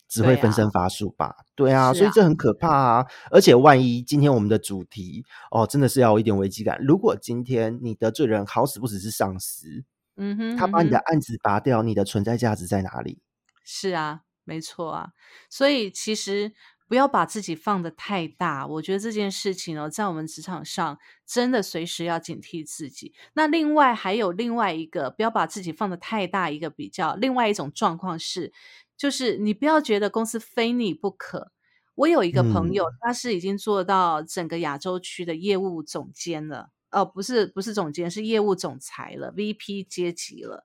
[0.09, 1.37] 只会分身乏术吧？
[1.55, 3.07] 对啊，所以这很可怕啊！
[3.31, 6.79] 而且万一今天我们的主题哦，真的是要有一点危机感。
[6.83, 9.85] 如果今天你得罪人，好死不死是上司，
[10.17, 13.21] 嗯哼，他把你的案子拔掉，你的存在价值在哪里？
[13.63, 15.11] 是啊，没错啊。
[15.49, 16.53] 所以其实。
[16.89, 23.13] 不要把自己放的太大，我觉得这件事情哦，在我们职场上真的随时要警惕自己。
[23.35, 28.53] 那另外还有另外一个，不要把自己放的太大，一个比较另外一种状况是，
[28.97, 31.53] 就是你不要觉得公司非你不可。
[31.95, 40.65] 我有一个朋友，他是已经做到整个亚洲区的业务总监了，哦，不是不是总监，是业务总裁了，VP 阶级了。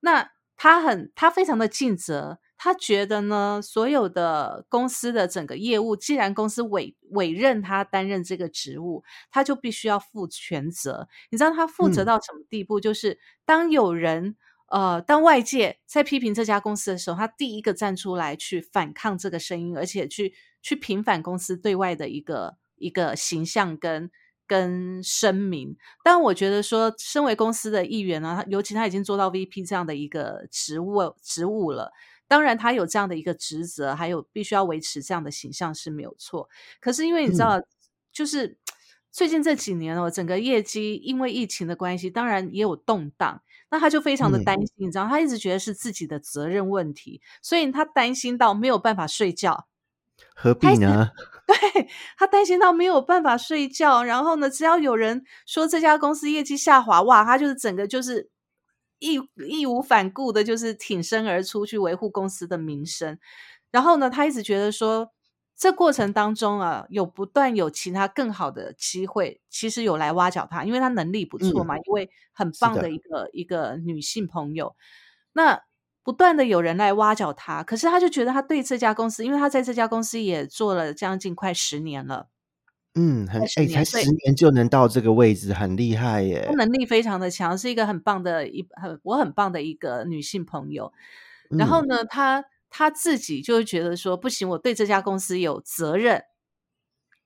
[0.00, 2.38] 那他很他非常的尽责。
[2.58, 11.08] 他觉得呢，所有的公司的整个业务，既然公司委委任他担任这个职务，他就必须要负全责。
[11.30, 12.80] 你知道他负责到什么地步？
[12.80, 14.36] 就是当有人
[14.70, 24.10] 呃，当外界在批评这家公司的时候，他第一个站出来去反抗这个声音，而且去去平反公司对外的一个一个形象跟
[24.46, 25.76] 跟声明。
[26.04, 31.92] 但我觉得说，身为公司的一员呢，尤其他已经做到 VP 这样的一个职务职务了。
[32.28, 36.48] 当然，他有这样的一个职责，还有必须要维持这样的形象是没有错。
[36.78, 37.58] 可是因为你知道，
[38.12, 38.58] 就是
[39.10, 43.42] 最近这几年哦，整个业绩因为疫情的关系，当然也有动荡。
[43.70, 49.66] 那他就非常的担心，你知道，他一直觉得是自己的责任问题，所以他担心到没有办法睡觉。
[50.34, 51.10] 何必呢？
[51.46, 51.88] 对
[52.18, 58.28] 他担心到没有办法睡觉，然后呢，只要有人说这家公司业绩下滑，哇，他就是整个就是。
[58.98, 63.18] 义义无反顾的，就是挺身而出去维护公司的名声。
[63.70, 65.10] 然后呢，他一直觉得说，
[65.56, 74.74] 这过程当中啊，有不断有其他更好的机会，其实有来挖角他，因为他能力不错嘛，一位很棒的一个一个女性朋友。
[75.32, 75.62] 那
[76.02, 82.28] 不断的有人来挖角他，可是他就觉得他对这家公司，因为他在这家公司也做了将近快十年了。
[83.00, 86.50] 嗯，很哎，才十年就能到这个位置，很厉害耶！
[86.56, 90.92] 能力非常的强，是一个很棒的一很我很棒的一个女性朋友。
[91.48, 96.24] 然后呢，她她自己就会觉得说，不行，我对这家公司有责任。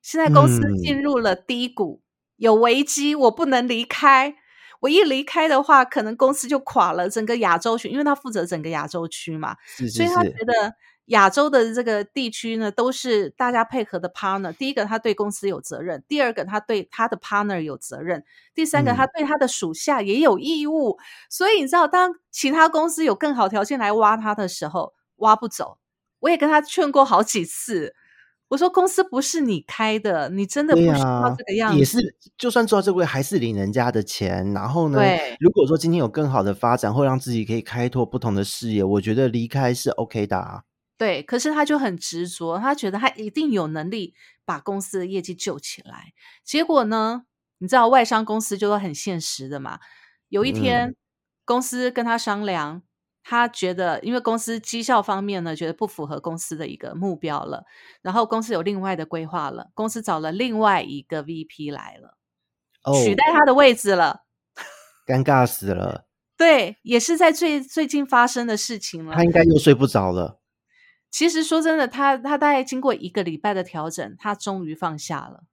[0.03, 2.03] 现在公司进入了低谷，
[2.37, 4.35] 有危机，我不能离开。
[4.81, 7.09] 我一离开的话，可能公司就垮了。
[7.09, 10.75] 整个亚洲区，因为他负责整个亚洲区嘛，所以他觉得
[11.07, 14.53] 亚洲的这个地区呢，都是大家配合的 partner。
[14.53, 18.21] 第一个，他对公司有责任；第二个，他对他的 partner 有责任；
[18.55, 20.99] 第三个，他对他的属下也有义务。
[21.29, 25.79] 所以你知道，当其他公司有更好条件来挖他的时候，挖不走。
[26.21, 27.97] 我也跟他劝过好几次，
[28.47, 31.79] 我说公司不是你开的，你真的不需要这个样子。
[31.79, 31.99] 也是，
[32.39, 34.53] 就算做到这位，还是领人家的钱。
[34.53, 35.01] 然后呢，
[35.41, 40.63] 如果说今天有更好的发展，或让自己可以开拓不同的事业，我觉得离开是 OK 的啊。
[41.03, 46.13] 对，可是他就很执着，他觉得他一定有能力把公司的业绩救起来。
[46.45, 47.25] 结果呢，
[47.59, 49.81] 你知道外商公司就是很现实的嘛。
[50.29, 50.95] 有一天，
[51.45, 52.83] 公司跟他商量，
[53.25, 57.65] 他觉得因为公司绩效方面呢，觉得不符合公司的一个目标了，
[58.01, 62.17] 然后公司有另外的规划了，公司找了另外一个 VP 来了，
[63.03, 64.21] 取代他的位置了，
[65.05, 66.07] 尴尬死了。
[66.37, 69.17] 对，也是在最最近发生的事情了。
[69.17, 70.39] 他应该又睡不着了。
[71.13, 75.45] 其实说真的，他他大概经过一个礼拜的调整，他终于放下了。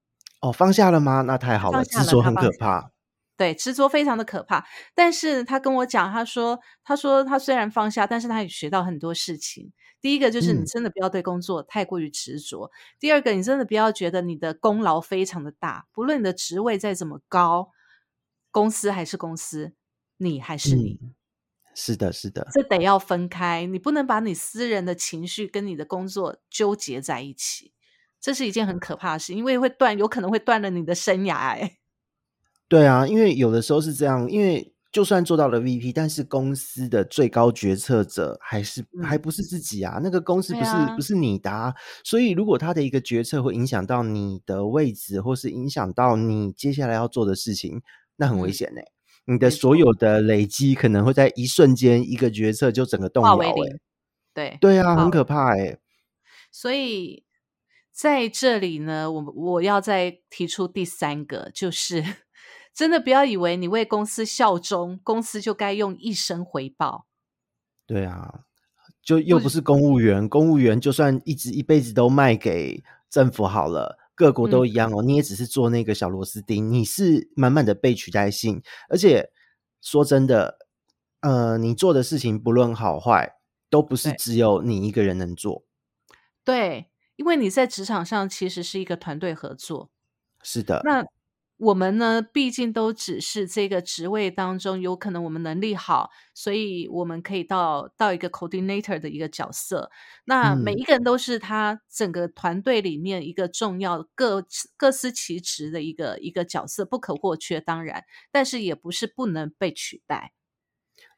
[0.42, 1.22] 哦，放下了吗？
[1.22, 1.84] 那太好了。
[1.84, 2.92] 执着很可怕。
[3.36, 4.66] 对，执着非常的可怕。
[4.96, 9.72] 但是他跟我讲，他说，他说他虽然放下，但是他也学到很多事情。
[10.02, 12.72] 第一个就是你真的不要对工作太过于执着。
[12.98, 17.72] 第二个，你真的不要觉得你的功劳非常的大，不论你的职位再怎么高，
[18.50, 19.74] 公司还是公司，
[20.16, 21.00] 你还是你。
[21.82, 27.72] 是的，是的，这得要分开，你不能把你私人的情绪跟你的工作纠结在一起，
[28.20, 31.36] 这是一件很可怕的事，因为会断，有可能会断了你的生涯。
[31.36, 31.78] 哎，
[32.68, 41.74] 对啊，因为有的时候是这样，因为就算做到了 VP，但是公司的最高决策者还是还不是自己啊，那个公司不是不是你的，
[42.04, 47.82] 所以如果他的一个决策会影响到你的位置，或是影响到你接下来要做的事情，
[48.18, 48.82] 那很危险呢。
[49.32, 53.54] 你的所有的累积可能会在一瞬间一个决策就整个动摇，哎，
[54.34, 55.78] 对对啊，很可怕哎。
[56.52, 57.24] 所以
[57.92, 62.04] 在这里呢，我我要再提出第三个，就是
[62.74, 67.06] 真的不要以为你为公司效忠，公司就该用一生回报。
[67.86, 68.46] 对啊，
[69.04, 74.00] 就又不是公务员，公务员就算一直一辈子都卖给政府好了。
[74.20, 78.62] 各国都一样哦，你也只是做那个小螺丝钉，你是满满的被取代性。
[78.90, 79.32] 而且
[79.82, 80.58] 说真的，
[81.22, 83.38] 呃，你做的事情不论好坏，
[83.70, 85.64] 都不是只有你一个人能做。
[86.44, 89.90] 对，因为你在职场上其实是一个团队合作。
[90.44, 90.82] 是的。
[90.84, 91.06] 那。
[91.60, 99.92] 我们呢，毕竟都只是这个职位当中，有可能我们能力好，所以我们可以到到一个 coordinator 的一个角色。
[100.24, 104.46] 那每一个人都是他整个团队里面一个重要、各
[104.78, 107.60] 各司其职的一个一个角色，不可或缺。
[107.60, 110.32] 当然，但是也不是不能被取代。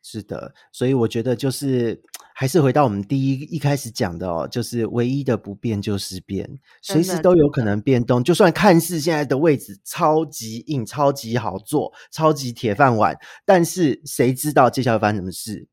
[0.03, 2.01] 是的，所以我觉得就是
[2.33, 8.23] 还是回到我们第一一开始讲的哦，就是唯一的不变就是变，随时都有可能变动。
[8.23, 15.67] 就算看似现在的位置超级硬、超级好做、超级铁饭碗，但是谁知道接下来发生什么事？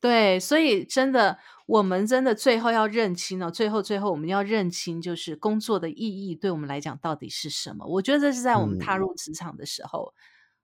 [0.00, 5.94] 对，所以真的，我们真的最后要认清哦，最后最后我们要认清，就是工作的意
[6.28, 7.84] 义对我们来讲到底是什么？
[7.86, 10.14] 我觉得这是在我们踏入职场的时候。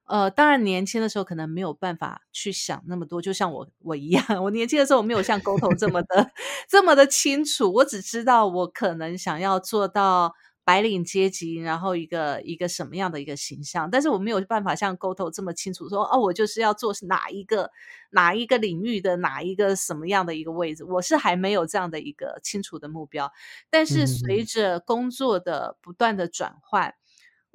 [0.07, 6.31] 呃，当然年轻的时候可能没有办法去想那么多，就像我我一样， 我年轻的时候我没有像沟头这么的
[6.71, 10.33] 这么的清楚，我只知道我可能想要做到
[10.65, 17.71] 白领阶级，然后一个一个什么样的一个形象，但是我没有办法像沟头这么清楚说，哦，我就是要做哪一个
[18.11, 23.33] 哪一个领域的哪一个什么样的一个位置，我是还没有这样的一个清楚的目标，
[23.71, 26.95] 但是随着工作的不断的转换。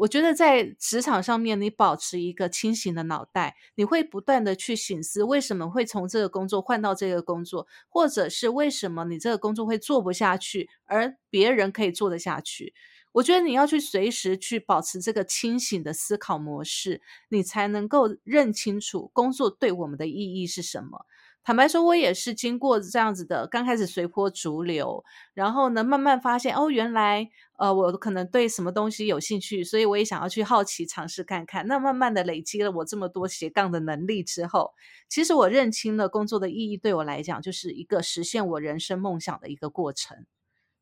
[0.02, 12.74] 我觉得在职场上面，你保持一个清醒的脑袋，你会不断的去醒思，为什么会从这个工作换到这个工作，或者是为什么你这个工作会做不下去，而别人可以做得下去。
[13.12, 21.06] 我觉得你要去随时去保持这个清醒的思考模式，你才能够认清楚工作对我们的意义是什么。
[21.44, 27.28] 坦白说，我也是经过这样子的，刚开始随波逐流，然后呢，慢慢发现哦，原来
[27.58, 31.66] 呃，我可能对什么东西有兴趣，所以我也想要去好奇尝试看看。
[31.66, 34.72] 那慢慢的累积了我这么多斜杠的能力之后，
[35.10, 40.26] 其实我认清了工作的意义，对我来讲就是一个实现我人生梦想的一个过程。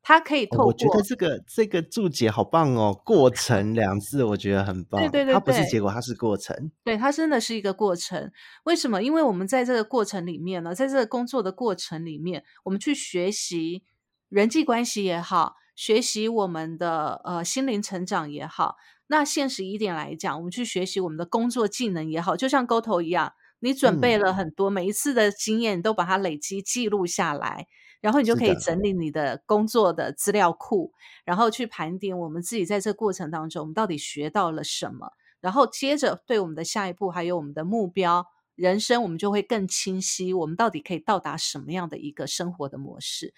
[0.02, 4.98] 它可以透过，我觉得这个这个注解好棒哦，“过程”两字我觉得很棒。
[5.02, 6.72] 对对对，它不是结果，它是过程。
[6.82, 8.32] 对，它真的是一个过程。
[8.64, 9.02] 为什么？
[9.02, 13.82] 因为我们在这个过程里面呢，在这个工作的过程里面，我们去学习
[14.30, 18.76] 人际关系也好，学习我们的呃心灵成长也好。
[19.08, 27.66] 那现实一点来讲，我们去学习我们的工作技能也好，就像沟头一样，你准备了很多，每一次的经验你都把它累积记录下来。
[28.00, 30.92] 然后你就可以整理你的工作的资料库，
[31.24, 43.34] 然后去盘点我们自己在这过程当中，我们到底学到了什么，然后接着对我们的下一步还有我们的目标人生，我们就会更清晰，我们到底可以到达什么样的一个生活的模式，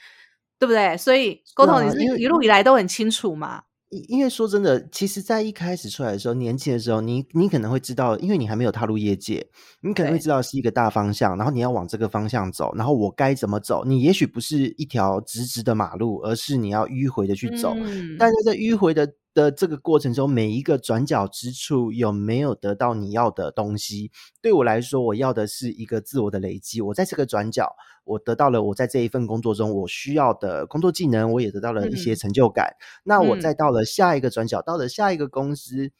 [0.58, 0.96] 对不对？
[0.96, 3.64] 所以沟通你是一路以来都很清楚嘛。
[4.08, 9.46] 因为说真的，其实，在一开始出来的时候，年轻的时候，你你可能会知道，因为你还没有踏入业界，
[9.82, 13.84] 你可能会知道是一个大方向，然后你要往这个方向走，然后我该怎么走？
[13.84, 17.74] 你也许不是一条直直的马路，而是你要迂回的去走。
[18.18, 19.12] 但是在迂回的。
[19.34, 24.10] 的这个过程中，每一个转角之处有没有得到你要的东西？
[24.40, 26.80] 对我来说，我要的是一个自我的累积。
[26.80, 27.74] 我在这个转角，
[28.04, 32.76] 我得到了我在这一份工作中我需要的工作技能，我也得到了一些成就感。
[33.04, 35.90] 那我再到了下一个转角，到了下一个公司。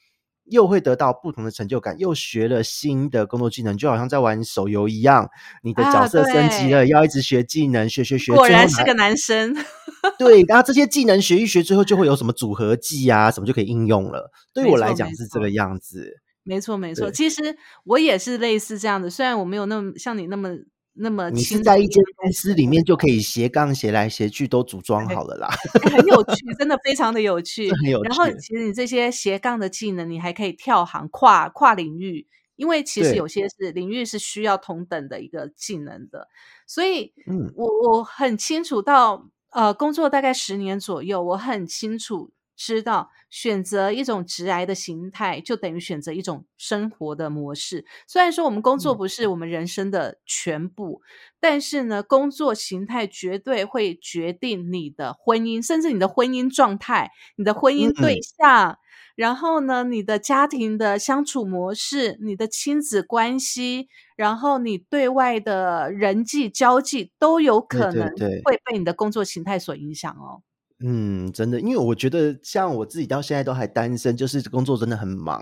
[0.46, 5.30] 又会得到不同的成就感，又学了新的工作技能，就好像在玩手游一样。
[5.62, 8.34] 你的角色升级了，要一直学技能，学学学。
[8.34, 9.54] 果然是个男生。
[10.18, 14.30] 对，然后这些技能学一学，之后就会有什么组合技啊，什么就可以应用了。
[14.52, 16.20] 对我来讲是这个样子。
[16.42, 17.10] 没错，没错。
[17.10, 20.50] 其实我也是类似这样的，虽然我没有那么像你那么。
[20.94, 25.48] 那么你是在一间公司里面就可以斜杠斜来斜去都组装好了啦，
[25.90, 28.08] 很有趣，真的非常的有 趣，很有趣。
[28.10, 32.26] 然后其实你这些斜杠的技能，你还可以跳行跨跨领域，
[32.56, 36.28] 因为其实有些是领域是需要同等的一个技能的，
[36.66, 42.32] 所以，嗯，我我很清楚到呃工作大概十年左右，我很清楚。
[42.54, 47.84] 知道选择一种直癌的形态，就等于选择一种生活的模式。
[48.06, 51.00] 虽然说我们工作不是我们人生的全部，
[51.40, 58.78] 但是呢，工作形态绝对会决定你的婚姻，甚至你的婚姻状态、你的婚姻对象，
[59.16, 68.08] 然后呢，你的家庭的相处模式、你的亲子关系，然后你对外的人际交际，都有可能
[68.44, 70.42] 会被你的工作形态所影响哦。
[70.84, 75.40] 嗯，真的，因为我觉得像我自己到现在都还单身，就是工作真的很忙，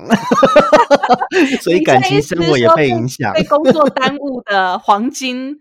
[1.63, 5.57] 所以感情生活也被影响，被工作耽误的黄金、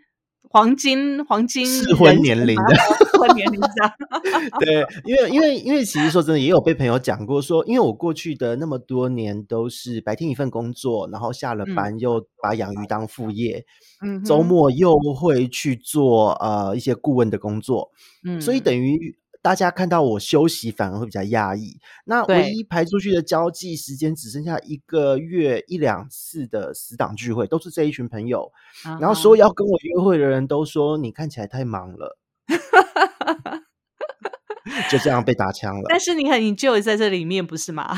[0.49, 2.75] 黄金、黄金适婚年龄的。
[3.09, 3.93] 适婚年龄上。
[4.59, 13.65] 对，因为因为因为其实说真的，也有被朋友讲过说，因为我过去的那么多年都是白天一份工作，然后下了班又把养鱼当副业，
[14.03, 17.91] 嗯，周末又会去做呃一些顾问的工作，
[18.25, 18.75] 嗯，所以等。
[18.75, 19.18] 于。
[19.41, 21.79] 大家看到我休息，反而会比较压抑。
[22.05, 28.51] 那唯一排出去的交际时间，只剩下一个月一两次的死党聚会，都是这一群朋友。
[28.99, 32.17] 然后所有要跟我约会的人都说：“你看起来太忙了。
[34.91, 35.83] ”就这样被打枪了。
[35.89, 37.95] 但是你很 enjoy 在这里面，不是吗？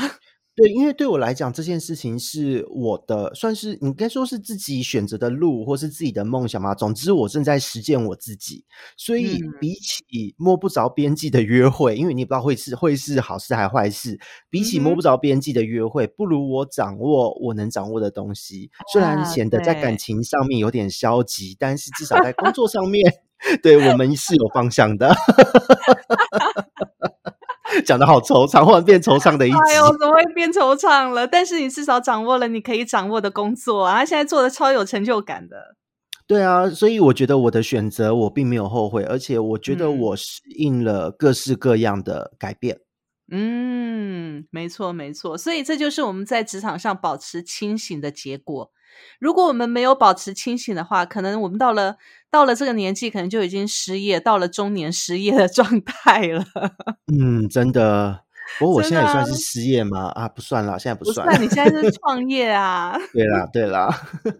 [0.54, 6.74] 对，因为对我来讲，这件事情是我的，算是应该说是自己选择的路，或是自己的梦想嘛。
[6.74, 8.66] 总之，我正在实践我自己。
[8.96, 14.20] 所以，比起摸不着边际的约会，因为你也不知道会是会是好事还是坏事。
[14.50, 18.70] 比起摸不着边际的约会，不如我掌握我能掌握的东西。
[18.92, 23.02] 虽然显得在感情上面有点消极，但是至少在工作上面，
[23.62, 25.14] 对我们是有方向的。
[27.84, 29.56] 讲的好惆怅，忽然变惆怅的一集。
[29.56, 31.26] 哎呦，怎么会变惆怅了？
[31.26, 35.76] 但是你至少掌握了你可以掌握的工作啊，现在做的超有成就感的。
[36.26, 42.78] 对啊，所以我觉得我的选择我并没有后悔，而且我觉得我适应了各式各样的改变。
[43.30, 48.70] 嗯，没错没错，所以这就是我们在职场上保持清醒的结果。
[49.18, 51.96] 如果我们没有保持清醒的话，可能我们到了
[52.32, 56.42] 到了这个年纪，可能就已经失业，到了中年失业的状态了。
[57.12, 58.24] 嗯，真的。
[58.58, 60.08] 不过我现在也算是失业吗？
[60.14, 61.26] 啊，不算了，现在不算。
[61.40, 62.98] 你现在是 创业啊？
[63.12, 63.88] 对啦，对啦。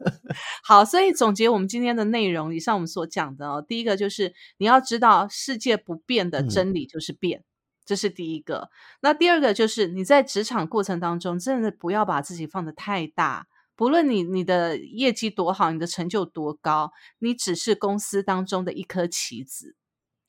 [0.64, 7.44] 好，所以总结我们今天的内容，以上我们所讲的哦，第一个就是你要知道世界不变的真理就是变，
[7.84, 8.70] 这是第一个。
[9.02, 13.46] 那第二个就是你在职场过程当中，真的不要把自己放得太大。
[13.74, 19.76] 不论你你的业绩多好，你的成就多高，你只是公司当中的一颗棋子，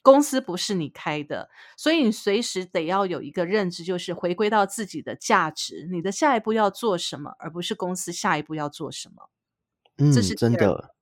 [0.01, 9.29] 公司不是你开的，所以你随时得要有一个认知，就是回归到自己的价值，你的下一步要做什么，而不是公司下一步要做什么。
[9.97, 10.95] 嗯，这是真的。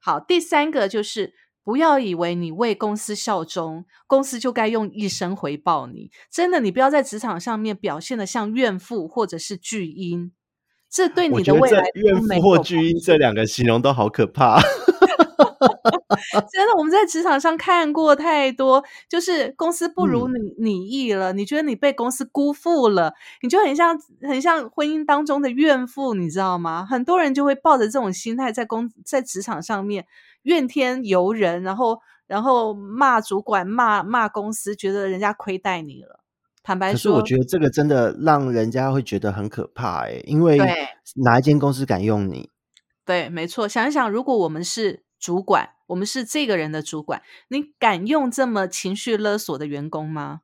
[0.00, 6.10] 好，第三个就是不要以为你为公司效忠，公司就该用一生回报你。
[6.30, 10.32] 真的，你不要在职场上面表现的像怨妇或者是巨婴。
[10.90, 14.60] 这对你的未来怨妇或巨婴这两个形容都好可怕。
[16.52, 23.12] 真的，我们在职场上看过太多，就是公司不如你你意了，你觉得你被公司辜负了，
[23.42, 26.86] 你就很像很像婚姻当中的怨妇，你知道吗？
[26.88, 30.06] 很多人就会抱着这种心态在公在职场上面
[30.42, 36.19] 怨天尤人，然后然后骂主管、骂骂公司，觉得人家亏待你了。
[36.62, 40.58] 坦白说，可是我觉得这个真的让人家会觉得很可怕哎，因为
[41.24, 42.50] 哪一间公司敢用你？
[43.04, 43.66] 对，没错。
[43.66, 50.42] 想一想，如果我们是主管，我们是这个人的主管，你敢用这么情绪勒索的员工吗？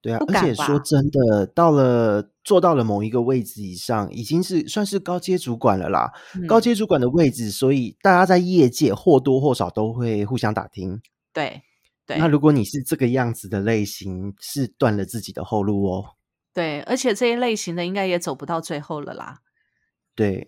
[0.00, 6.12] 对啊，而且说真的，到了做到了某一个位置以上，已经是算是高阶主管了啦。
[6.48, 11.00] 高阶主管的位置，所以大家在业界或多或少都会互相打听。
[11.32, 11.62] 对。
[12.18, 16.04] 那如果你是这个样子的类型，是断了自己的后路哦。
[16.54, 19.38] 对，而且这一类型的应该也走不到最后了啦。
[20.14, 20.46] 对，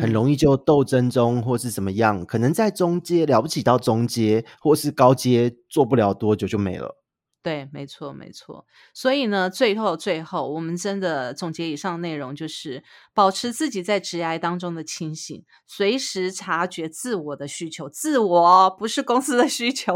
[0.00, 6.96] 很容易就斗争中或是怎么样，可能在中阶了不起到中阶或是高阶，做不了多久就没了。
[7.42, 8.66] 对，没错，没错。
[8.92, 12.82] 所以呢，最后最后，我们真的总结以上内容，就是
[13.14, 17.88] 保持自己在职涯当中的清醒，随时察觉自我的需求。
[17.88, 19.94] 自我不是公司的需求，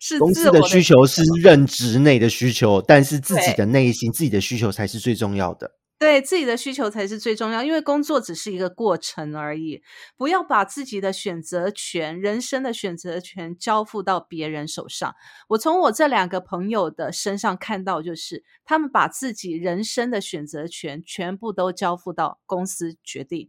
[0.00, 5.70] 是公司的需求是任职内的需求，但是自己的内心、自己的需求才是最重要的。
[6.02, 9.80] 对自己的需求才是最重要，因为工作只是一个过程而已。
[10.16, 15.14] 不要把自己的选择权、人生的选择权交付到别人手上。
[15.50, 23.48] 我从我这两个朋友的身上看到，就是他们把自己人生的选择权全部都交付到公司决定。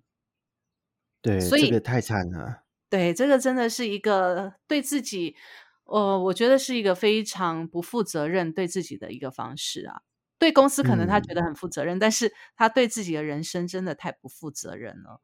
[1.24, 2.66] 对，所以这个太惨了。
[2.88, 5.36] 对，这个真的是一个对自己，
[5.86, 10.02] 呃，我觉得是一个非常不负责任对自己的一个方式啊。
[10.40, 15.22] 对公司可能他觉得很负责任，但是他对自己的人生真的太不负责任了。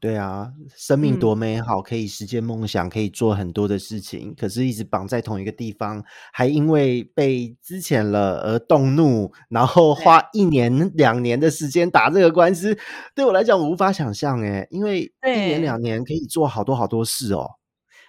[0.00, 12.76] 对啊，生命多美好，可以实现梦想，可以做很多的事情，可是一直绑在同一个地方，还因为被之前了而动怒，然后花一年两年的时间打这个官司，
[13.14, 17.52] 对我来讲我无法想象哎，因为一年两年可以做好多好多事哦。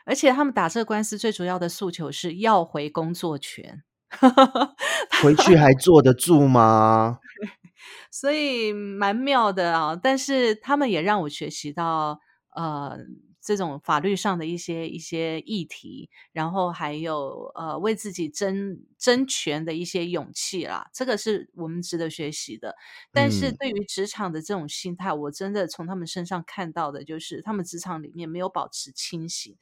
[0.05, 3.83] 而且他们打这个官司最主要的诉求是要回工作权。
[5.21, 7.19] 回去还坐得住吗？
[8.11, 9.95] 所以蛮妙的啊！
[9.95, 12.19] 但是他们也让我学习到
[12.55, 12.97] 呃
[13.41, 20.87] 这种法律上的一些一些议题，然后还有呃为自己争争权的一些勇气啦。
[20.93, 22.75] 这个是我们值得学习的。
[23.11, 29.57] 但是对于职场的这种心态，我真的从他们身上看到的就是，他们职场里面没有保持清醒，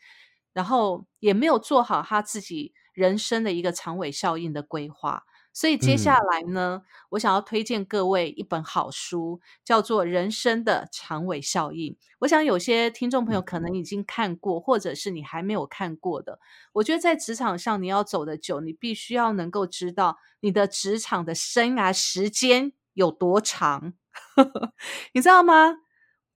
[0.53, 2.73] 然后也没有做好他自己。
[2.93, 11.93] 人生的一个长尾效应的规划，所以接下来呢，我想要推荐各位一本好书，叫做《人生的长尾效应》。
[12.19, 16.37] 我想有些听众朋友可能已经看过，或者是你还没有看过的。
[16.73, 23.93] 我觉得在职场上你要走得久，你必须要能够知道你的职场的生涯时间有多长，
[25.13, 25.77] 你知道吗？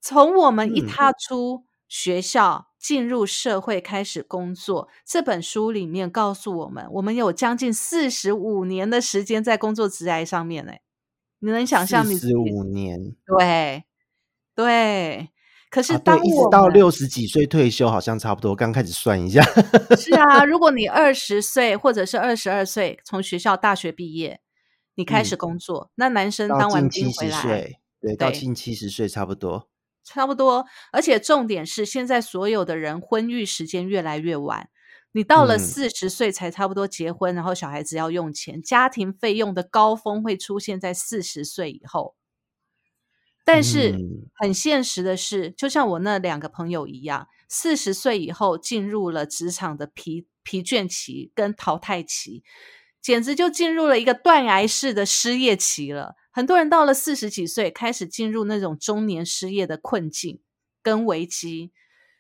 [0.02, 2.67] 从我们一踏出学校。
[2.80, 10.74] 进入社会开始工作，这本书里面告诉我们，我们有将近四十五年的时间在工作职涯上面呢。
[11.40, 12.04] 你能想象？
[12.06, 13.84] 四十五年，对
[14.56, 15.30] 对。
[15.70, 18.56] 可是当一直到六十几岁退休，好像差不多。
[18.56, 19.44] 刚开始算一下，
[19.98, 20.46] 是啊。
[20.46, 24.40] 如果你 二十岁或者是二十二岁从学校大学毕业，
[24.96, 29.68] 你开始工作，那男生当完兵回来，对，到近七十岁差不多。
[30.08, 34.70] 差不多，而且重点是，现在所有的人婚育时间越来越晚。
[35.12, 42.16] 你到了四十岁才差不多结婚，然后小孩子要用钱，家庭费用的高峰会出现在四十岁以后。
[43.44, 43.96] 但是
[44.36, 52.44] 很现实的是，就像我那两个朋友一样，四十岁以后进入了职场的疲疲倦期跟淘汰期，
[53.02, 56.16] 简直就进入了一个断崖式的失业期了。
[56.38, 60.40] 很多人到了四十几岁，开始进入那种中年失业的困境
[60.84, 61.72] 跟危机。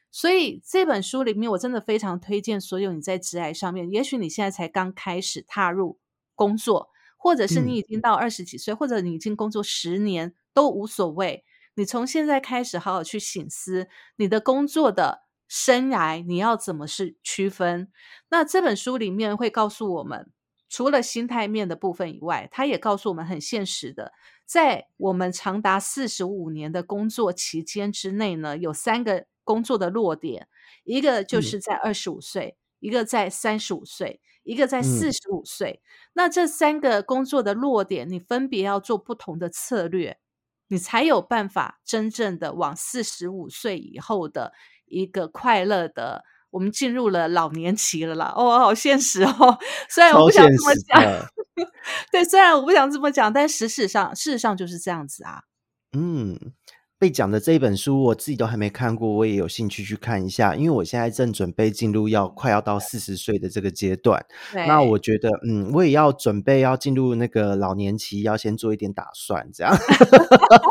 [0.10, 6.00] 所以这本书里面，我真的非常推荐所有你在职涯上面，也许你现在才刚开始踏入
[6.34, 11.46] 工作，或者是你已经到二十几岁，或者你已经工作十年都无所谓。
[11.76, 17.92] 你从现在开始好好去醒思你的工作的生涯，你要怎么是区分？
[18.30, 20.32] 那这本书里面会告诉我们。
[20.70, 24.12] 除了心态面的部分以外，他也告诉我们很现实的，
[24.46, 30.48] 在我们长达四十五年的工作期间之内呢，有三个工作的落点，
[30.84, 35.82] 一个就是在二十五岁，一个在三十五岁，一个在四十五岁。
[36.14, 40.20] 那这三个工作的落点，你分别要做不同的策略，
[40.68, 44.52] 你才有办法真正的往四十五岁以后的
[44.86, 46.26] 一个快乐的。
[46.58, 48.34] 我们进入了老年期了啦！
[48.36, 49.60] 哦，好现实哦。
[49.88, 51.04] 虽然我不想这么讲，
[52.12, 55.44] 对，虽然我不想这么讲，但事实上，事实上就是这样子啊。
[55.96, 56.36] 嗯，
[57.00, 60.56] 被讲的这一本书，我自己都还没看过，我也有兴趣去看一下。
[60.56, 69.78] 因为我现在正准备进入要快要到四十岁的这个阶段，那我觉得，嗯，我也要准备要进入那个老年期，要先做一点打算，这样。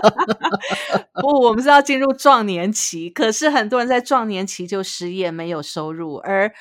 [1.22, 6.53] 不，我们是要进入壮年期，可是很多人在壮年期就失业，没有收入，而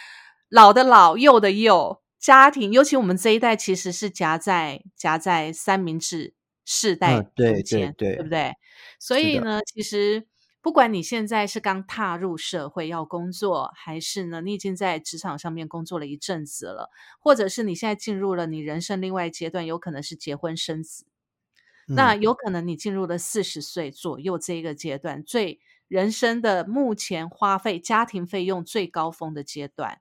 [0.49, 6.35] 老的老，幼的幼，家庭，尤其我们这一代，其实是夹在夹在三明治
[6.65, 8.27] 世代中间，对不。
[8.27, 8.53] 对？
[8.99, 10.27] 所以呢，其实
[10.61, 16.89] 不管你现在是刚踏入社会要工作，还是呢你已经在职场上面工作了一阵子了，
[17.19, 21.05] 或者是你现在进入了你人生另外阶段，有可能是结婚生子，
[21.87, 22.33] 那有。
[22.33, 29.99] 可能你进入了四十岁左右这一个阶段，最人生的目前花费家庭费用最高峰的阶段，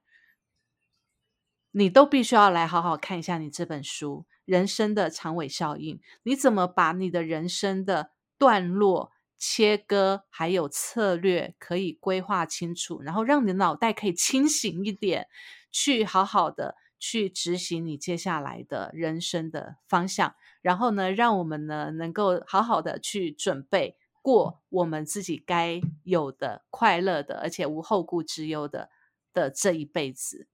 [1.71, 15.27] 你都必须要来好好看一下你这本书《人生的长尾效应》，你怎么把你的人生的段落切割，还有策略可以规划清楚，然后让你的脑袋可以清醒一点，
[15.71, 20.35] 去好好的去执行你接下来的人生的方向。
[20.61, 28.89] 然后呢，让我们呢能够好好的去准备过我们自己该有的快乐的，而且无后顾之忧的
[29.33, 30.47] 的这一辈子。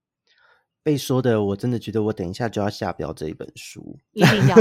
[0.84, 4.56] 被说的，我真的觉得我等一下就要下标这一本书，一定要，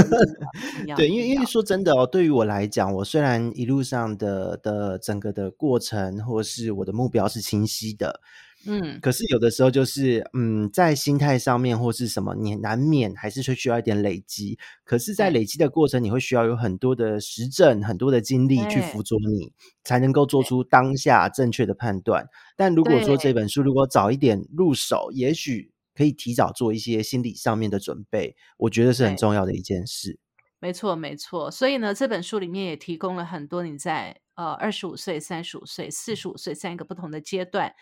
[0.95, 8.22] 对，因为因为说真的哦，对于我来讲，我虽然一路上的的整个的过程或是我的目标是清晰的，
[8.67, 14.59] 嗯，可是有的时候就是嗯，在心态上面或是什么，你难免还是会需要一点累积。
[14.84, 19.51] 可是，在累积的过程，你会需要有很多的实证、很多的经历去辅佐你，
[19.84, 22.28] 才能够做出当下正确的判断。
[22.55, 25.72] 但如果说这本书如果早一点入手，也许。
[25.94, 30.20] 可以提早做一些心理上面的准备，我觉得是很重要的一件事。
[30.60, 31.50] 没错，没错。
[31.50, 37.74] 所以呢，这本书里面也提供了很多你在呃二十五岁、三十五岁、四十五岁三个不同的阶段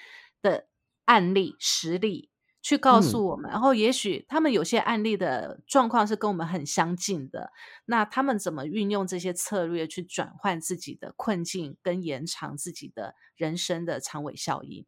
[0.41, 0.67] 的
[1.03, 2.29] 案例实例，
[2.61, 3.51] 去告诉我们。
[3.51, 7.51] 然后，也许他们有些案例的状况是跟我们很相近的，
[7.85, 14.85] 那他们怎么运用这些策略去转换自己的困境，跟延长自己的人生的长尾效应？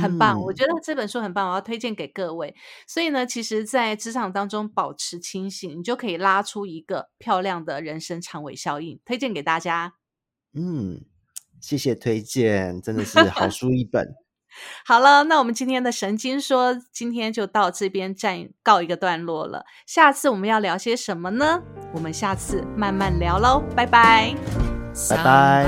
[0.00, 2.54] 很棒，我觉得这本书很棒，我要推荐给各位。
[2.86, 9.94] 所以呢，其实，在职场当中保持清醒，你就可以拉出一个漂亮的人生长尾效应，推荐给大家。
[10.54, 11.02] 嗯，
[11.60, 14.14] 谢谢推荐，真的是好书一本。
[14.86, 19.64] 好了，那我们今天的神经说，今天就到这边暂告一个段落了。
[19.84, 21.60] 下次我们要聊些什么呢？
[21.92, 24.32] 我们下次慢慢聊喽，拜拜，
[25.10, 25.66] 拜拜。